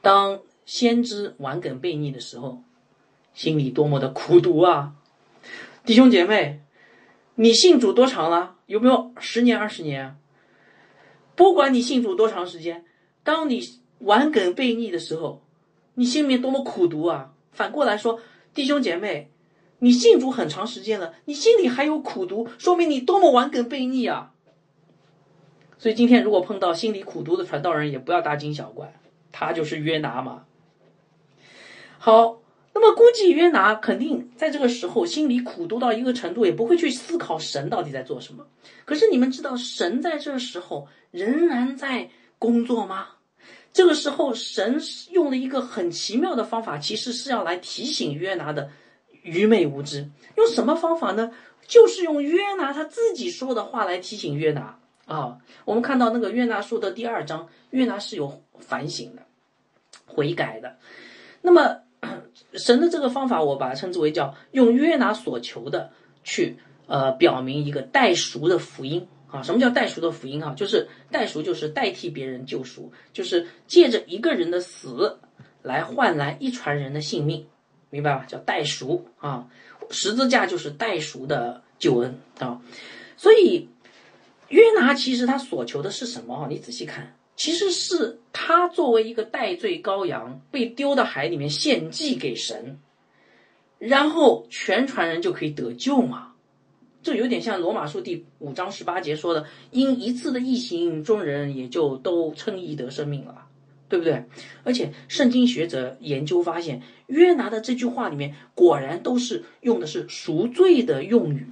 [0.00, 0.40] 当。
[0.66, 2.62] 先知玩梗悖逆的时候，
[3.34, 4.94] 心里多么的苦毒啊！
[5.84, 6.62] 弟兄姐妹，
[7.36, 8.56] 你信主多长了？
[8.66, 10.16] 有没有十年、二十年？
[11.34, 12.84] 不管你信主多长时间，
[13.22, 13.60] 当你
[13.98, 15.42] 顽梗悖逆的时候，
[15.94, 17.32] 你心里面多么苦毒啊！
[17.50, 18.20] 反过来说，
[18.54, 19.30] 弟兄姐妹，
[19.80, 24.32] 你信主很长时间了，你心里还有苦毒，说明你多么顽梗悖逆啊！
[25.76, 28.94] 所以今天如果碰到心里苦毒的传道人，也不要大惊小怪，
[29.32, 30.44] 他就是约拿嘛。
[31.98, 32.40] 好，
[32.84, 38.46] 那么估计约拿肯定在这个时候心里苦读到一个程度，也不会去思考神到底在做什么。
[38.84, 43.06] 可是你们知道神在这时候仍然在工作吗？
[43.72, 44.78] 这个时候神
[45.12, 48.68] 用了一个很奇妙的方法，其实是要来提醒约拿的
[49.22, 50.10] 愚昧无知。
[50.36, 51.32] 用什么方法呢？
[51.66, 55.38] 就是用约拿他自己说的话来提醒约拿啊。
[55.64, 59.22] 我们看到那个约拿书的第二章，约拿是有反省的、
[60.04, 60.76] 悔改的。
[61.40, 61.78] 那么。
[62.54, 65.90] 神的这个方法，我把它称之为叫用约拿所求的
[66.22, 69.42] 去呃表明一个代赎的福音啊。
[69.42, 70.54] 什么叫代赎的福音啊？
[70.56, 75.18] 就是代赎就是代替别人救赎，就是借着一个人的死
[75.62, 77.46] 来换来一船人的性命，
[77.90, 78.24] 明白吧？
[78.26, 79.48] 叫代赎啊，
[79.90, 82.60] 十字架就是代赎的救恩啊。
[83.16, 83.68] 所以
[84.48, 86.46] 约拿其实他所求的是什么啊？
[86.48, 87.14] 你仔细看。
[87.36, 92.78] 其实是他作为一个代罪羔羊被丢到海里面献祭给神，
[93.78, 96.32] 然后全船人就可以得救嘛？
[97.02, 103.46] 这有点像罗马书第五章十八节说的：“因一次的异行，众人也就都称义得生命了，
[103.88, 104.24] 对不对？”
[104.64, 111.46] 而且圣经学者研究发现，约拿的这句话里面果然都是用的是赎罪的用语，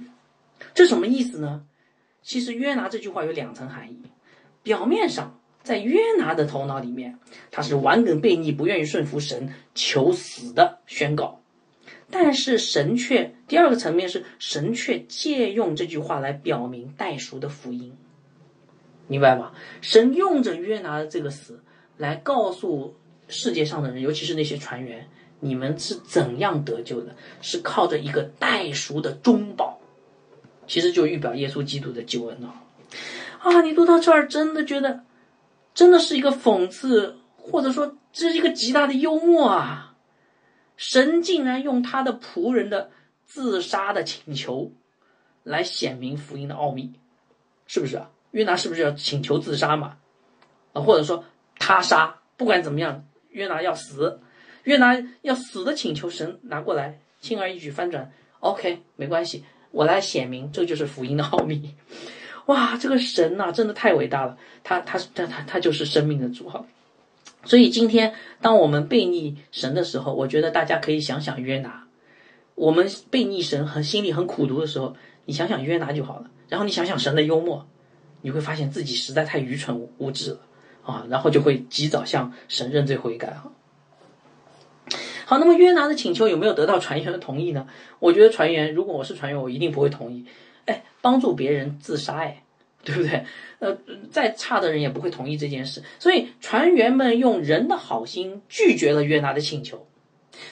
[0.73, 1.65] 这什么意思呢？
[2.23, 3.99] 其实约拿这句话有两层含义，
[4.63, 5.39] 表面上。
[5.63, 7.17] 在约拿的头脑里面，
[7.49, 11.39] 他是顽梗悖逆、不愿意顺服神、求死的宣告。
[12.11, 17.93] 但是神却第二个层面是神却借用这句话来表明代赎的福音，
[19.07, 19.53] 明白吗？
[19.81, 21.63] 神用着约拿的这个死
[21.97, 22.95] 来告诉
[23.27, 25.07] 世界上的人，尤其是那些船员，
[25.39, 27.15] 你们是怎样得救的？
[27.41, 29.79] 是靠着一个代赎的中保，
[30.67, 32.53] 其实就预表耶稣基督的救恩了。
[33.39, 35.03] 啊，你读到这儿，真的觉得。
[35.73, 39.95] 真的是一个讽刺，或者说这是一个极大的幽默啊！
[40.77, 42.91] 神竟然用他的仆人的
[43.25, 44.71] 自杀的请求
[45.43, 46.93] 来显明福音的奥秘，
[47.67, 48.09] 是不是啊？
[48.31, 49.97] 约拿是不是要请求自杀嘛？
[50.73, 51.23] 啊，或者说
[51.59, 54.19] 他杀，不管怎么样，约拿要死，
[54.63, 61.75] 约拿要死的请求，神拿过来，轻而易举翻转，OK，没关系，我来显明，这就是福音的奥秘。
[62.47, 64.37] 哇，这个神呐，真的太伟大了！
[64.63, 66.65] 他他他他他就是生命的主哈。
[67.45, 71.85] 所以今天当我们背逆神的时候，我觉得大家可以想想约拿。
[72.55, 76.29] 我们背逆神和心里很苦读的时候，你想想约拿就好了。
[76.49, 77.67] 然后你想想神的幽默，
[78.21, 80.39] 你会发现自己实在太愚蠢无知了
[80.83, 81.05] 啊！
[81.09, 83.51] 然后就会及早向神认罪悔改哈。
[85.25, 87.67] 好，那么约拿的请求有没有得到船员的同意呢？
[87.99, 90.25] 我觉得船员，如果我是船员，我一定不会同意。
[90.65, 92.43] 哎，帮助别人自杀，哎，
[92.83, 93.25] 对不对？
[93.59, 93.77] 呃，
[94.11, 95.81] 再差的人也不会同意这件事。
[95.99, 99.87] 所以船员们用人的好心拒绝了约拿的请求。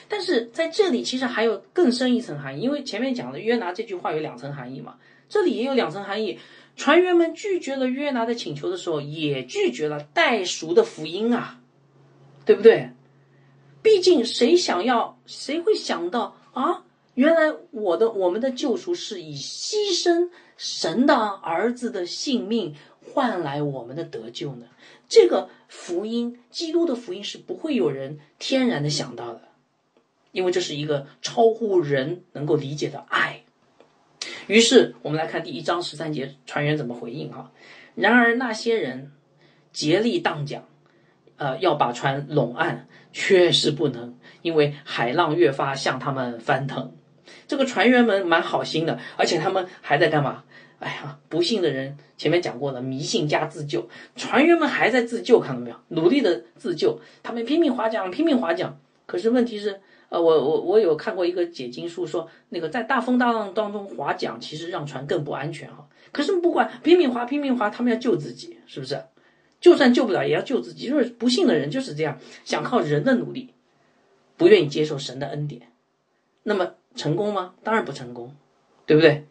[0.08, 4.96] 但是在这里其实还有更深一层含义，因为前面讲的约拿这句话有两层含义嘛，
[5.28, 6.38] 这里也有两层含义。
[6.76, 11.60] 船员们拒绝了约拿的请求的时候，也拒绝了代赎的福音啊，
[12.46, 12.90] 对不对？
[13.82, 16.84] 毕竟谁想要，谁会想到啊？
[17.14, 24.66] 原来我的我们的救赎是以牺牲神的儿子的性命换来我们的得救呢？
[25.08, 29.42] 这个福音，基督的福音是不会有人天然的想到的，
[30.30, 33.42] 因为这是一个超乎人能够理解的爱。
[34.46, 37.52] 于是我们来看第一章十三节，船员怎么回应哈？
[37.94, 39.12] 然而那些人
[39.70, 40.62] 竭力荡桨，
[41.36, 46.94] 呃，要把船拢岸，确实不能，因为海浪越发向他们翻腾。
[47.46, 50.44] 这个船员们蛮好心的，而且他们还在干嘛？
[50.78, 55.76] 哎呀，不幸的人前面讲过了，迷信加自救，船员们还在自救，看到没有？
[55.88, 58.76] 努力的自救，他们拼命划桨，拼命划桨。
[59.06, 65.86] 可是问题是，呃，我我我有看过一个解经书说，那个在大风大浪当中划桨，其实让船更不安全哈。
[66.10, 69.04] 可是不管拼命划，拼命划，他们要救自己，是不是？
[69.60, 70.88] 就算救不了，也要救自己。
[70.88, 73.50] 就是不幸的人就是这样，想靠人的努力，
[74.36, 75.62] 不愿意接受神的恩典，
[76.42, 77.54] 那么成功吗？
[77.62, 78.34] 当然不成功，
[78.86, 79.26] 对不对？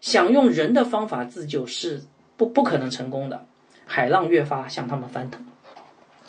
[0.00, 2.02] 想用人的方法自救是
[2.36, 3.46] 不不可能成功的，
[3.86, 5.46] 海浪越发向他们翻腾。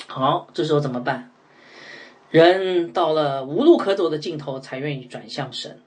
[0.07, 1.31] 好，这时候怎么办？
[2.29, 5.81] 人到了无路可走的尽头，才愿意转向神。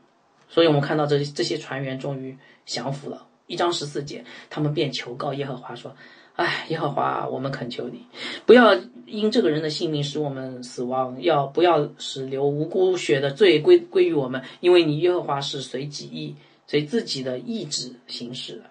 [0.48, 3.26] 所以我们看到这这些船员终于降服了。
[3.46, 5.94] 一章十四节，他们便求告耶和华说
[6.38, 8.06] ：“哎，耶和华，我们恳求你，
[8.46, 8.74] 不要
[9.06, 14.42] 因这个人的性命使我们死亡，要不要使流无辜血的罪归归于我们？
[14.60, 16.34] 因为你耶和华是随己意。”
[16.70, 18.64] 随自己的意志行事的。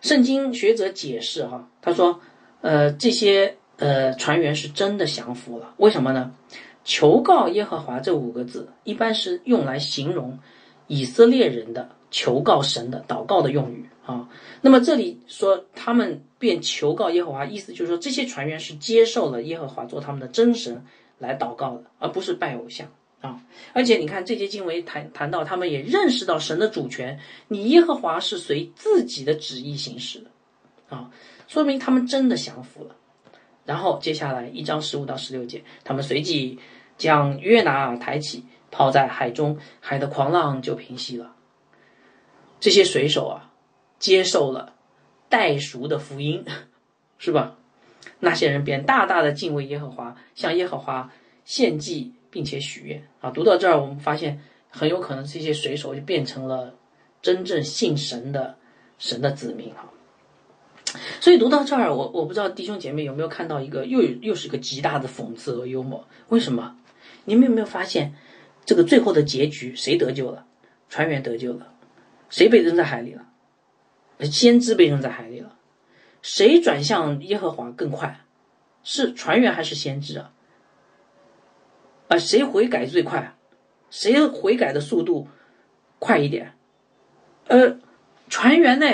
[0.00, 2.18] 圣经学者解释哈，他说，
[2.60, 5.74] 呃，这些呃船员是真的降服了。
[5.76, 6.34] 为什么呢？
[6.82, 10.40] 求告耶和华这五个字，一般是用来形容
[10.88, 14.28] 以色列人的求告神的祷告的用语啊。
[14.60, 20.84] 那么这里说他们便求告耶和华，意思就是说这些船员是接受了耶和华做他们的真神
[21.18, 22.88] 来祷告的，而不是拜偶像。
[23.20, 23.40] 啊！
[23.72, 31.10] 而且你看，这节经文谈谈到，他们也认识到神的主权，你耶和华是随自己的旨意行事的，啊，
[31.48, 32.94] 说明他们真的降服了。
[33.64, 36.58] 然后接下来一章十五到十六节，他们随即
[36.98, 41.34] 将约拿抬起，抛在海中，海的狂浪就平息了。
[42.60, 43.53] 这些水手啊，
[43.98, 44.74] 接受了
[45.28, 46.44] 代赎的福音，
[47.18, 47.56] 是吧？
[48.20, 51.12] 那些人便大大的敬畏耶和华，向耶和华
[51.44, 52.12] 献祭。
[52.34, 53.30] 并且许愿啊！
[53.30, 56.74] 读到这儿，我们发现很有可能这些水手就变成了
[57.22, 58.56] 真正信神的
[58.98, 59.86] 神的子民啊。
[61.20, 66.08] 所以读到这儿，我我不知道弟兄姐妹有没有看到一个又又是一个极大的讽刺和幽默？
[66.28, 66.76] 为什么？
[67.24, 68.16] 你们有没有发现
[68.64, 70.44] 这个最后的结局谁得救了？
[70.88, 71.72] 船员得救了，
[72.30, 73.28] 谁被扔在海里了？
[74.24, 75.56] 先知被扔在海里了。
[76.22, 78.20] 谁转向耶和华更快？
[78.82, 80.32] 是船员还是先知啊？
[82.08, 83.34] 啊，谁悔改最快？
[83.90, 85.28] 谁悔改的速度
[85.98, 86.56] 快一点？
[87.46, 87.78] 呃，
[88.28, 88.86] 船员呢？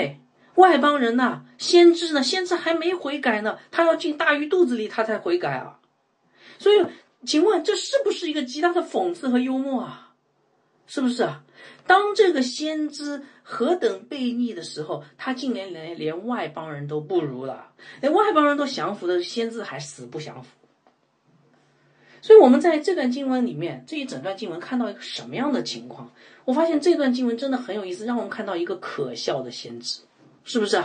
[0.55, 1.43] 外邦人呐？
[1.57, 2.21] 先知呢？
[2.21, 5.79] 先知还没悔改呢，他要进大鱼肚子里，他才悔改啊！
[6.59, 6.85] 所以，
[7.25, 10.13] 请问这是不是一个极大的讽刺和幽默啊？
[10.87, 11.43] 是不是啊？
[11.87, 17.71] 当这个先知何等悖逆的时候，他竟然连连外邦人都不如了，
[18.01, 20.49] 连外邦人都降服的先知还死不降服。
[22.21, 26.11] 所以，我们在这段经文里面，这一整段经文看到一个什么样的情况？
[26.45, 30.01] 我发现这段经文真的很有意思，让我们看到一个可笑的先知，
[30.43, 30.83] 是不是？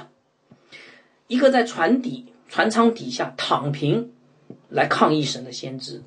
[1.27, 4.13] 一个在船底、船舱底下躺平
[4.71, 6.03] 来抗议神的先知，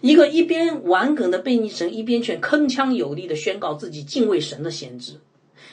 [0.00, 5.20] 一个一边玩梗的背逆神，一边却铿锵有力的宣告自己敬畏神的先知，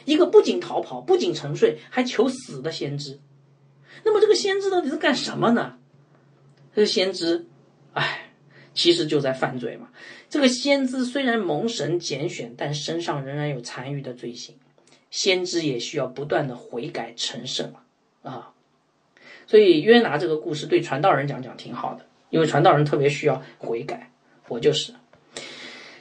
[0.05, 3.19] 一个不仅逃跑、不仅沉睡，还求死的先知。
[4.03, 5.77] 那么，这个先知到底是干什么呢？
[6.75, 7.45] 这个先知，
[7.93, 8.25] 唉。
[8.75, 9.89] 其实就在犯罪嘛。
[10.29, 14.55] 这个先知虽然蒙神拣选，但身上仍然有残余的罪行。
[15.11, 17.73] 先知也需要不断的悔改成圣
[18.21, 18.53] 啊。
[19.47, 24.11] 所以约拿这个故事对传道人讲讲挺好的，因为传道人特别需要悔改。
[24.47, 24.93] 我就是。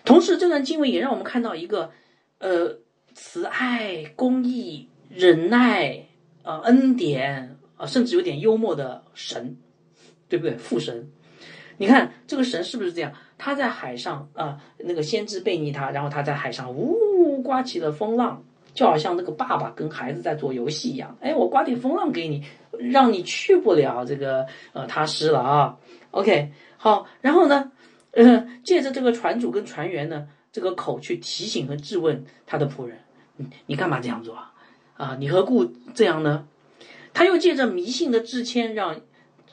[0.05, 1.91] 同时，这段经文也让我们看到一个
[2.39, 2.79] 呃
[3.15, 6.07] 慈爱、公义、忍耐
[6.43, 9.57] 啊、恩典啊，甚至有点幽默的神，
[10.29, 10.57] 对不对？
[10.57, 11.11] 父神。
[11.77, 13.13] 你看这个神是不是这样？
[13.37, 21.17] 他在海上啊，那个先知背逆他，然后他在海上呜呜刮起了风浪，就好像那个爸爸跟孩子在做游戏一样。
[21.21, 22.43] 哎，我刮点风浪给你，
[22.79, 25.77] 让你去不了这个呃他师了啊。
[26.11, 27.73] OK，好，然后呢，
[28.13, 32.99] 呃，借着这个船主跟船员呢这个口去提醒和质问他的仆人，
[33.37, 34.53] 你你干嘛这样做啊？
[34.97, 36.47] 啊，你何故这样呢？
[37.13, 39.01] 他又借着迷信的致谦让。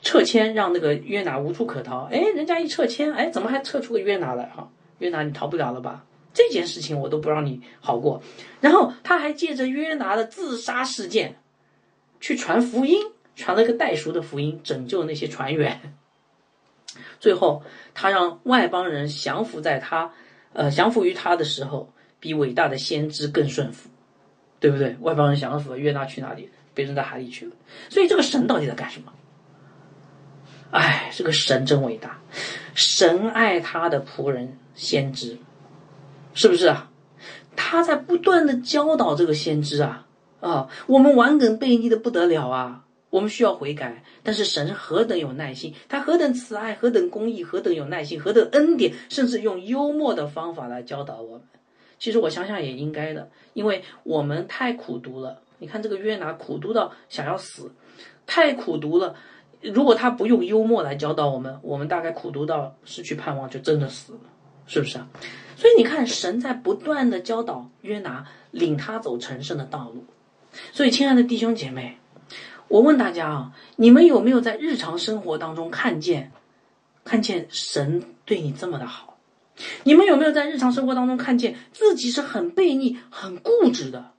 [0.02, 4.70] 撤迁让那个约拿无处可逃，哎，人家一撤迁，哎，怎么还撤出个约拿来哈？
[4.98, 6.04] 约拿你逃不了了吧？
[6.32, 8.22] 这件事情我都不让你好过。
[8.60, 11.38] 然后他还借着约拿的自杀事件，
[12.20, 12.98] 去传福音，
[13.34, 15.96] 传了个代赎的福音，拯救那些船员。
[17.18, 17.62] 最后
[17.94, 20.12] 他让外邦人降服在他，
[20.52, 23.88] 呃，降服于他的时候，比伟大的先知更顺服，
[24.60, 24.96] 对不对？
[25.00, 26.50] 外邦人降服，约拿去哪里？
[26.74, 27.52] 被扔到海里去了。
[27.88, 29.12] 所以这个神到底在干什么？
[30.72, 32.20] 哎，这个神真伟大，
[32.74, 35.38] 神爱他的仆人先知，
[36.34, 36.90] 是不是啊？
[37.54, 40.06] 他在不断的教导这个先知啊
[40.40, 44.02] 啊，我们顽梗悖逆的不得了啊，我们需要悔改。
[44.22, 51.42] 但是神何等有耐心，他何等慈爱，何等公义，何等有耐心，何等恩典，甚至用幽默的方法来教导我们。
[51.98, 55.40] 其实我想想也应该的，因为我们太苦读了。
[55.58, 57.72] 你看这个约拿苦读到想要死，
[58.26, 59.16] 太苦读了。
[59.62, 64.20] 如果他不用幽默来教导我们，我们大概苦读到失去盼望，就真的死了，
[64.66, 65.08] 是不是啊？
[65.56, 70.04] 所以你看，神在不断的教导约拿，领他走成圣的道路。
[70.72, 71.96] 所以，亲爱的弟兄姐妹，
[72.68, 76.32] 我问大家啊，你们有没有在日常生活当中看见，
[77.04, 79.18] 看见神对你这么的好？
[79.84, 84.12] 你们有没有在日常生活当中看见自己是很悖逆、很固执的，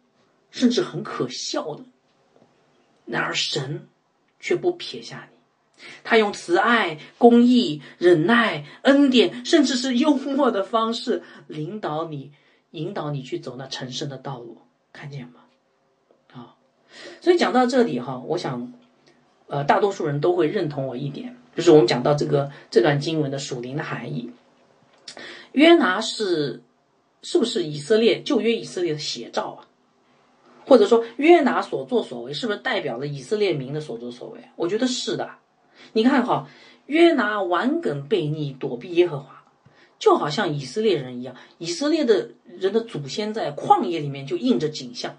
[0.49, 1.83] 甚至很可笑的？
[3.05, 3.87] 然而神
[4.39, 5.37] 却不撇下你。
[6.03, 12.31] 他用慈爱、公义、忍耐、恩典，甚至是幽默的方式领导你、
[12.71, 15.41] 引导你去走那成圣的道路，看见吗？
[17.21, 18.73] 所以讲到这里哈，我想，
[19.47, 24.31] 呃，大多数人都会认同我一点，就是我们讲到这个这段经文的属灵的含义，
[25.51, 26.61] 约拿是
[27.21, 29.67] 是不是以色列旧约以色列的写照啊？
[30.65, 34.41] 或者说约拿所作所为是不是代表了以色列民的所作所为？
[34.57, 35.29] 我觉得是的。
[35.93, 36.49] 你看哈，
[36.87, 39.43] 约拿顽梗悖逆，躲避耶和华，
[39.97, 41.35] 就好像以色列人一样。
[41.57, 45.15] 以色列的人的祖先在旷野里面就印着景象，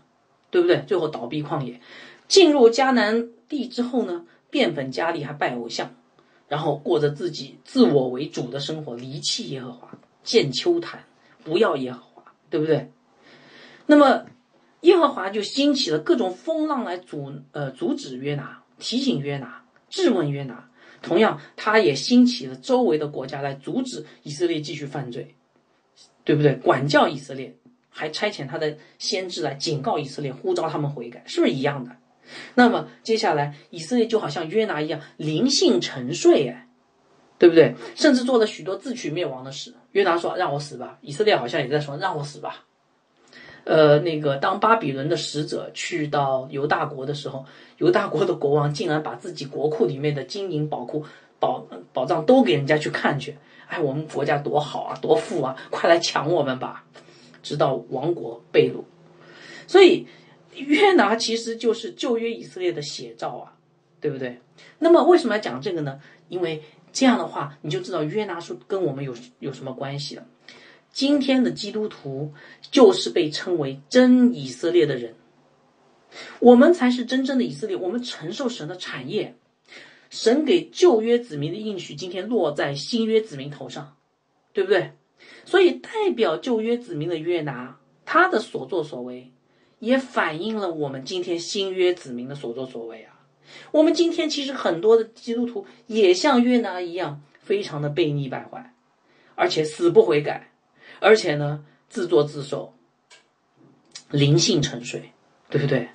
[0.50, 0.82] 对不对？
[0.86, 1.80] 最后倒闭旷野，
[2.26, 5.94] 进入迦南地之后呢，变本加厉，还拜偶像，
[6.48, 11.04] 然后过着自己自我为主的生活，离弃耶和华，建丘坛，
[11.44, 12.90] 不要耶和华，对不对？
[13.86, 14.26] 那么
[14.82, 19.64] 耶和华就兴起了各种风浪来阻呃阻止约拿，提醒约拿。
[19.90, 20.68] 质问约拿，
[21.00, 25.34] 同样，他也兴起了周围的国家来阻止以色列继续犯罪，
[26.24, 26.52] 对不对？
[26.56, 27.56] 管教以色列，
[27.98, 31.90] 还差遣他的先知来警告以色列，呼召他们悔改，是不是一样的？
[32.54, 36.68] 那么接下来，以色列就好像约拿一样，灵性沉睡，哎，
[37.38, 37.74] 对不对？
[37.96, 39.74] 甚至做了许多自取灭亡的事。
[39.90, 42.64] 约拿说：“让我死吧。”以色列好像也在说：“让我死吧。”
[43.64, 47.44] 呃，那个当巴比伦的使者去到犹大国的时候，
[47.78, 51.04] 犹大国的国王竟然把自己国库里面的金银宝库、
[51.40, 53.36] 宝宝藏都给人家去看去。
[53.66, 56.84] 哎，我们国家多好啊，多富啊，快来抢我们吧！
[57.48, 58.84] 直到亡国被掳。
[59.66, 60.06] 所以
[60.54, 63.56] 约拿其实就是旧约以色列的写照啊，
[64.02, 64.38] 对不对？
[64.78, 65.98] 那么为什么要讲这个呢？
[66.28, 70.26] 因为这样的话，你就知道约拿书跟我们有有什么关系了。
[70.92, 72.34] 今天的基督徒
[72.70, 75.14] 就是被称为真以色列的人，
[76.40, 79.34] 我们才是真正的以色列，我们承受神的产业，
[80.10, 83.96] 神给旧约子民的应许，今天落在新约子民头上，
[84.52, 84.92] 对不对？
[85.44, 89.32] 所以代表旧约子民的约拿，他的所作所为，
[89.78, 93.20] 也反映了我们今天新约子民的所作所为啊。
[93.70, 98.74] 我们今天其实很多的基督徒也像约拿一样，非常的悖逆败坏，
[99.34, 100.52] 而且死不悔改。
[101.00, 102.74] 而且呢，自作自受，
[104.10, 105.12] 灵性沉睡，
[105.48, 105.88] 对不对？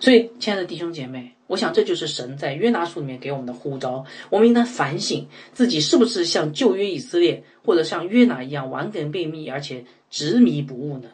[0.00, 4.04] 所以，亲爱的弟兄姐妹，我想这就是神在约拿书里面给我们的呼召。
[4.30, 11.08] 我们应当反省自己是不是像旧约以色列，或者像约拿一样顽梗悖逆，而且执迷不悟呢？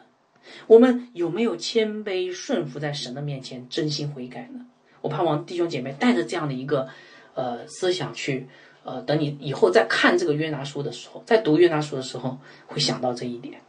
[0.67, 4.67] 我们有没有谦卑顺服在神的面前，真心悔改呢？
[5.01, 6.87] 我盼望弟兄姐妹带着这样的一个
[7.33, 8.47] 呃思想去。
[8.83, 13.59] 呃，等你以后再看这个约拿书的时候，在读约拿书的时候，会想到这一点。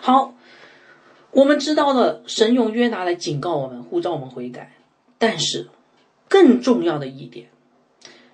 [0.00, 0.34] 好，
[1.30, 4.72] 我们知道了神用约拿来警告我们，呼召我们悔改。
[5.20, 5.68] 但是，
[6.28, 7.50] 更重要的一点，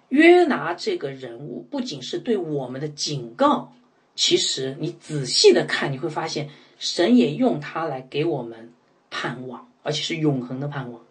[0.08, 3.72] 约拿这个人物不仅是对我们的警告，
[4.14, 8.72] 其实你仔细的看，你会发现神也用他来给我们
[9.10, 11.02] 盼望，而且是永恒的盼望。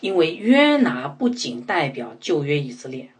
[0.00, 3.10] 因为约拿不仅代表旧约以色列。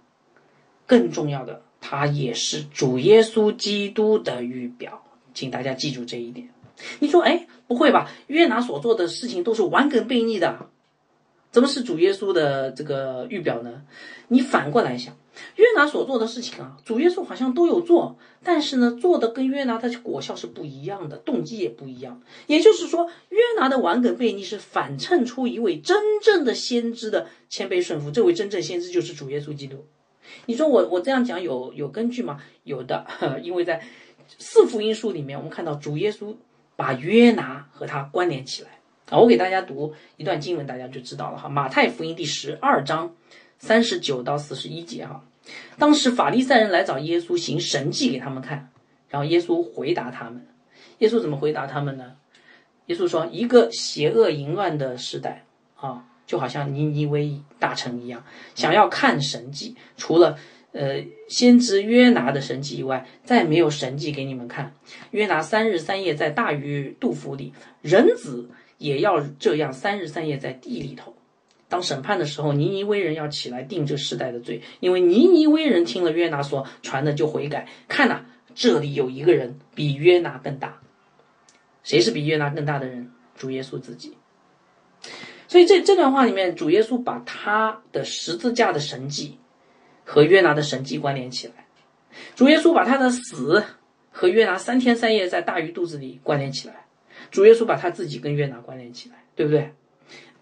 [0.84, 6.48] 更重要的，它也是主耶稣基督的预表，请大家记住这一点。
[6.98, 8.10] 你说，哎，不会吧？
[8.26, 10.68] 约拿所做的事情都是顽梗悖逆的，
[11.52, 13.82] 怎么是主耶稣的这个预表呢？
[14.28, 15.14] 你反过来想，
[15.56, 22.22] 约拿所做的事情啊，主耶稣好像都有做，但是呢，做的跟约拿的果效是不一样的，动机也不一样。
[22.46, 29.84] 也就是说，约拿的顽梗悖逆是反衬出一位真正的先知的谦卑顺服，这位真正先知就是主耶稣基督。
[30.46, 32.40] 你说我我这样讲有有根据吗？
[32.64, 33.06] 有的，
[33.44, 33.82] 因为在
[34.38, 36.34] 四福音书里面，我们看到主耶稣
[36.76, 38.78] 把约拿和他关联起来
[39.20, 41.48] 我给大家读一段经文，大家就知道了哈。
[41.48, 43.14] 马太福音第十二章
[43.58, 45.24] 三十九到四十一节哈。
[45.78, 48.70] 当时法利赛人来找耶稣行神迹给他们看，
[49.08, 50.46] 然后耶稣回答他们。
[50.98, 52.12] 耶稣怎么回答他们呢？
[52.86, 55.44] 耶稣说：“一个邪恶淫乱的时代
[55.76, 60.38] 啊，就好像尼尼微大城一样，想要看神迹，除了
[60.72, 64.74] 呃先知约拿的神迹以外，再没有神迹给你们看。
[65.10, 67.52] 约拿三日三夜在大鱼肚腹里，
[67.82, 68.48] 人子
[68.82, 71.14] 也要这样三日三夜在地里头。
[71.68, 77.68] 当审判的时候，尼尼微人要起来定这世代的罪，因为尼尼微人听了约拿所传的就悔改。
[77.88, 80.80] 看呐，这里有一个人比约拿更大。”
[81.82, 83.10] 谁是比约拿更大的人？
[83.34, 84.16] 主耶稣自己。
[85.48, 89.38] 所以这这段话里面，主耶稣把他的十字架的神迹
[90.04, 91.66] 和约拿的神迹关联起来。
[92.34, 93.64] 主耶稣把他的死
[94.10, 96.81] 和约拿三天三夜在大鱼肚子里关联起来。
[97.32, 99.72] 主耶稣把他自己跟约拿关联起来，对不对？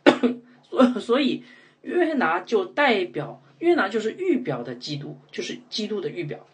[0.69, 1.43] 所所以
[1.81, 6.47] 约拿就代表约拿就是预表的基督，就是基督的预表。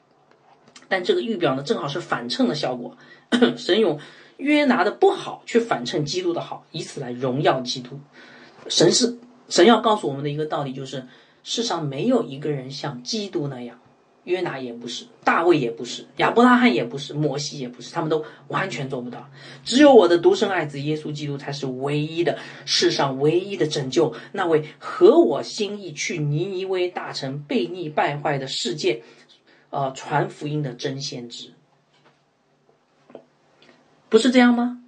[0.88, 2.96] 但这个预表呢，正好是反衬的效果。
[3.58, 3.98] 神用。
[4.36, 7.98] 约拿的不好，去反衬基督的好，以此来荣耀基督。
[8.68, 9.16] 神是
[9.48, 11.06] 神要告诉我们的一个道理，就是
[11.42, 13.80] 世上没有一个人像基督那样。
[14.26, 19.28] 约拿也不是，大卫也不是，亚伯拉罕也不是，摩西也不是，他们都完全做不到。
[19.64, 29.02] 只有我的独生爱子耶稣基督才是唯一的，世上唯一的拯救，那位合我心意去尼尼微大城悖逆败坏的世界，
[29.70, 31.52] 呃，传福音的真先知。
[34.08, 34.82] 不是这样吗？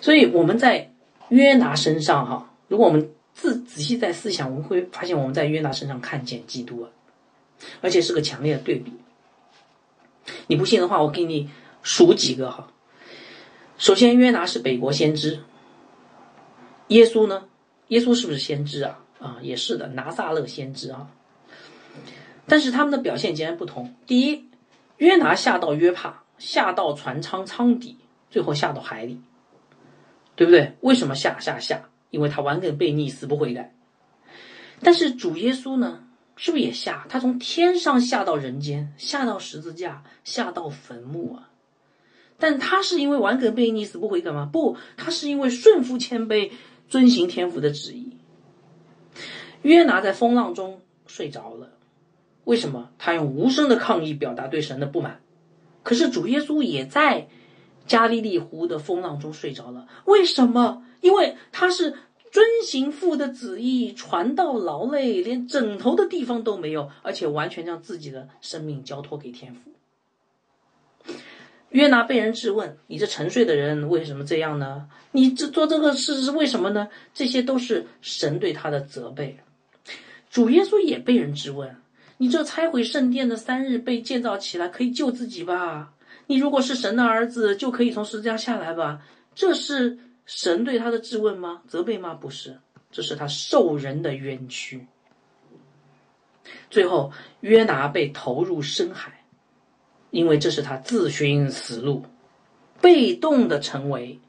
[0.00, 0.90] 所以我们在
[1.28, 6.90] 约拿身上，哈，如果我们自仔细在思想，我们会发现我们在约拿身上看见基督啊，
[7.80, 8.92] 而且是个强烈的对比。
[10.46, 11.50] 你不信的话，我给你
[11.82, 12.68] 数几个哈。
[13.78, 15.40] 首先，约拿是北国先知，
[16.88, 17.44] 耶稣呢？
[17.88, 19.04] 耶稣是不是先知啊？
[19.18, 21.10] 啊，也是的，拿撒勒先知啊。
[22.46, 23.94] 但是他们的表现截然不同。
[24.06, 24.48] 第一，
[24.98, 26.24] 约拿下到约帕。
[26.38, 27.98] 下到船舱舱底，
[28.30, 29.20] 最后下到海里，
[30.36, 30.74] 对不对？
[30.80, 31.90] 为什么下下下？
[32.08, 33.74] 因为他顽梗悖逆，死不悔改。
[34.80, 36.02] 但是主耶稣呢，
[36.42, 37.04] 是不是也下？
[37.10, 41.50] 他从天上下到人间，下到十字架，下到坟墓啊？
[42.38, 44.48] 但他是因为顽梗悖逆，死不悔改吗？
[44.50, 46.50] 不，他是因为顺服谦卑，
[46.88, 48.16] 遵行天父的旨意。
[49.60, 51.72] 约拿在风浪中睡着了，
[52.44, 52.88] 为什么？
[52.96, 55.20] 他用无声的抗议表达对神的不满。
[55.82, 57.28] 可是主耶稣也在
[57.86, 59.86] 加利利湖的风浪中睡着了。
[60.06, 60.86] 为什么？
[61.02, 61.96] 因为他是
[62.30, 71.12] 遵行父的旨意，传道劳累，连枕头的地方都没有，而且完全将自己的生命交托给天父。
[71.70, 74.88] 约拿被人质问：“你这沉睡的人为什么这样呢？
[75.12, 79.38] 你这做这个事是为什么呢？”这些都是神对他的责备。
[80.30, 81.76] 主耶稣也被人质问。
[82.18, 85.92] 你这拆毁圣殿的三日被建造起来，可以救自己吧？
[86.26, 89.00] 你如果是神的儿子，就可以从十字架下来吧？
[89.34, 91.62] 这是神对他的质问吗？
[91.66, 92.14] 责备吗？
[92.14, 92.58] 不是，
[92.90, 94.86] 这是他受人的冤屈。
[96.70, 99.24] 最后，约拿被投入深海，
[100.10, 102.04] 因为这是他自寻死路，
[102.80, 104.20] 被动的成为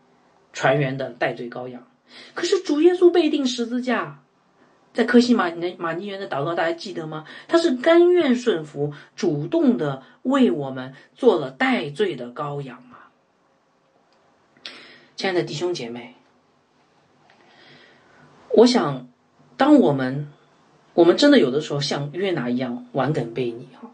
[0.53, 1.87] 船员的代罪羔羊。
[2.33, 4.17] 可是主耶稣被钉十字架。
[4.93, 7.23] 在科西玛尼马尼园的祷告，大家记得吗？
[7.47, 12.83] 他是甘愿顺服，主动的为我们做了代罪的羔羊？
[15.21, 16.15] 亲爱的弟兄姐妹，
[18.55, 19.07] 我想，
[19.55, 20.29] 当我们
[20.95, 23.91] 我们真的有的时候像约拿一样顽梗悖逆哈，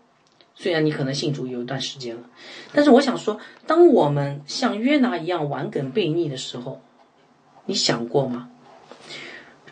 [0.56, 2.22] 虽然你可能信主有一段时间了，
[2.72, 6.82] 但是我想说，当我们像约拿一样顽梗悖逆的时候，
[7.66, 8.50] 你想过吗？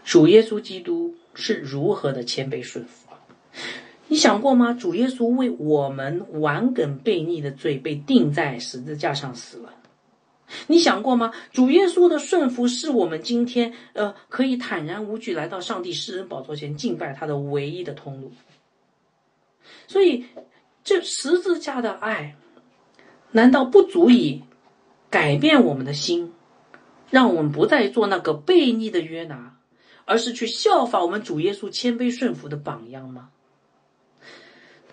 [0.03, 3.07] 主耶稣基督是如何的谦卑顺服？
[4.09, 4.73] 你想过吗？
[4.73, 9.71] 主耶稣为我们顽梗悖逆的罪被钉在十字架上死了。
[10.67, 11.31] 你想过吗？
[11.51, 18.31] 主耶稣的顺服是我们今天呃可以坦然无惧来到上帝施恩宝座前敬拜他的唯一的通路。
[19.87, 20.25] 所以，
[20.83, 22.35] 这十字架的爱，
[23.31, 24.43] 难道不足以
[25.09, 26.33] 改变我们的心，
[27.09, 29.57] 让我们不再做那个悖逆的约拿？
[30.05, 33.29] 而是去效仿我们主耶稣谦卑顺服的榜样吗？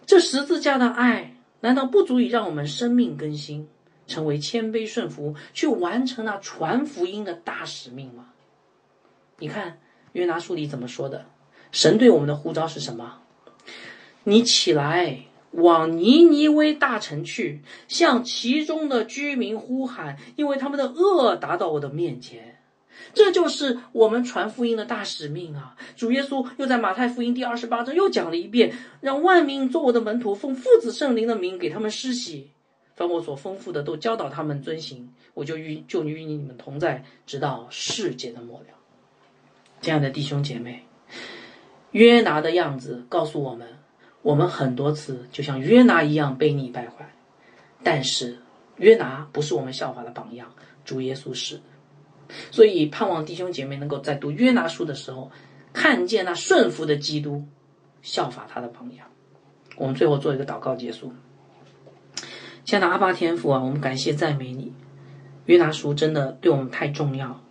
[0.06, 3.68] 这十字架的爱难道不足以让我们生命更新，
[4.06, 8.26] 成为谦卑顺服，去完成那传福音的大使命吗？
[9.38, 9.78] 你看
[10.12, 11.26] 约拿书里怎么说的？
[11.70, 13.20] 神对我们的呼召是什么？
[14.24, 15.22] 你起来
[15.52, 22.58] 往尼尼微大城去，向其中的居民呼喊，因为他们的恶达到我的面前。
[23.14, 25.76] 这就是我们传福音的大使命啊！
[25.96, 32.51] 主耶稣又在马太福音第二十八章又讲了一遍，让万民做我的门徒，奉父子圣灵的名给他们施洗，
[33.02, 38.66] 凡我所丰富的都教导他们遵行，我就与就与你们同在，直到世界的末了。
[39.80, 40.86] 亲爱的弟兄姐妹，
[41.90, 43.66] 约拿的样子告诉我们，
[44.22, 47.12] 我们很多次就像约拿一样悖逆败坏，
[47.82, 48.38] 但是
[48.76, 50.54] 约拿不是我们效法的榜样，
[50.84, 51.60] 主耶稣是。
[52.52, 55.28] 所以，盼望弟兄姐妹能够在读约拿书的时候，
[55.72, 57.44] 看见那顺服的基督，
[58.00, 59.08] 效法他的榜样。
[59.74, 61.12] 我们最后做一个祷告结束。
[62.64, 64.72] 亲爱的阿巴天父啊，我们感谢赞美你。
[65.46, 67.42] 约拿书真的对我们太重要，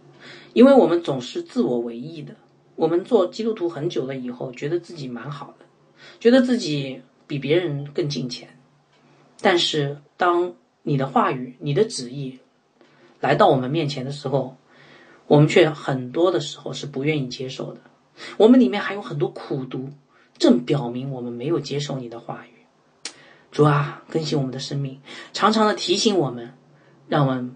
[0.53, 2.35] 因为我们总是自我为意的。
[2.77, 5.65] 我们做基督徒很久了以后，觉得自己蛮好的，
[6.21, 8.57] 觉得自己比别人更近前。
[9.41, 12.39] 但是，当你的话语、你的旨意
[13.19, 14.55] 来到我们面前的时候，
[15.27, 17.81] 我们却很多的时候是不愿意接受的，
[18.37, 19.89] 我们里面还有很多苦毒，
[20.37, 22.50] 正表明我们没有接受你的话语。
[23.51, 24.99] 主啊，更新我们的生命，
[25.33, 26.53] 常常的提醒我们，
[27.07, 27.55] 让我们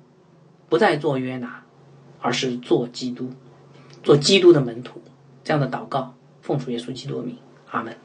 [0.68, 1.64] 不再做约拿，
[2.20, 3.32] 而是做基督，
[4.04, 5.02] 做基督的门徒。
[5.44, 7.38] 这样的祷告，奉主耶稣基督名，
[7.72, 7.96] 阿门。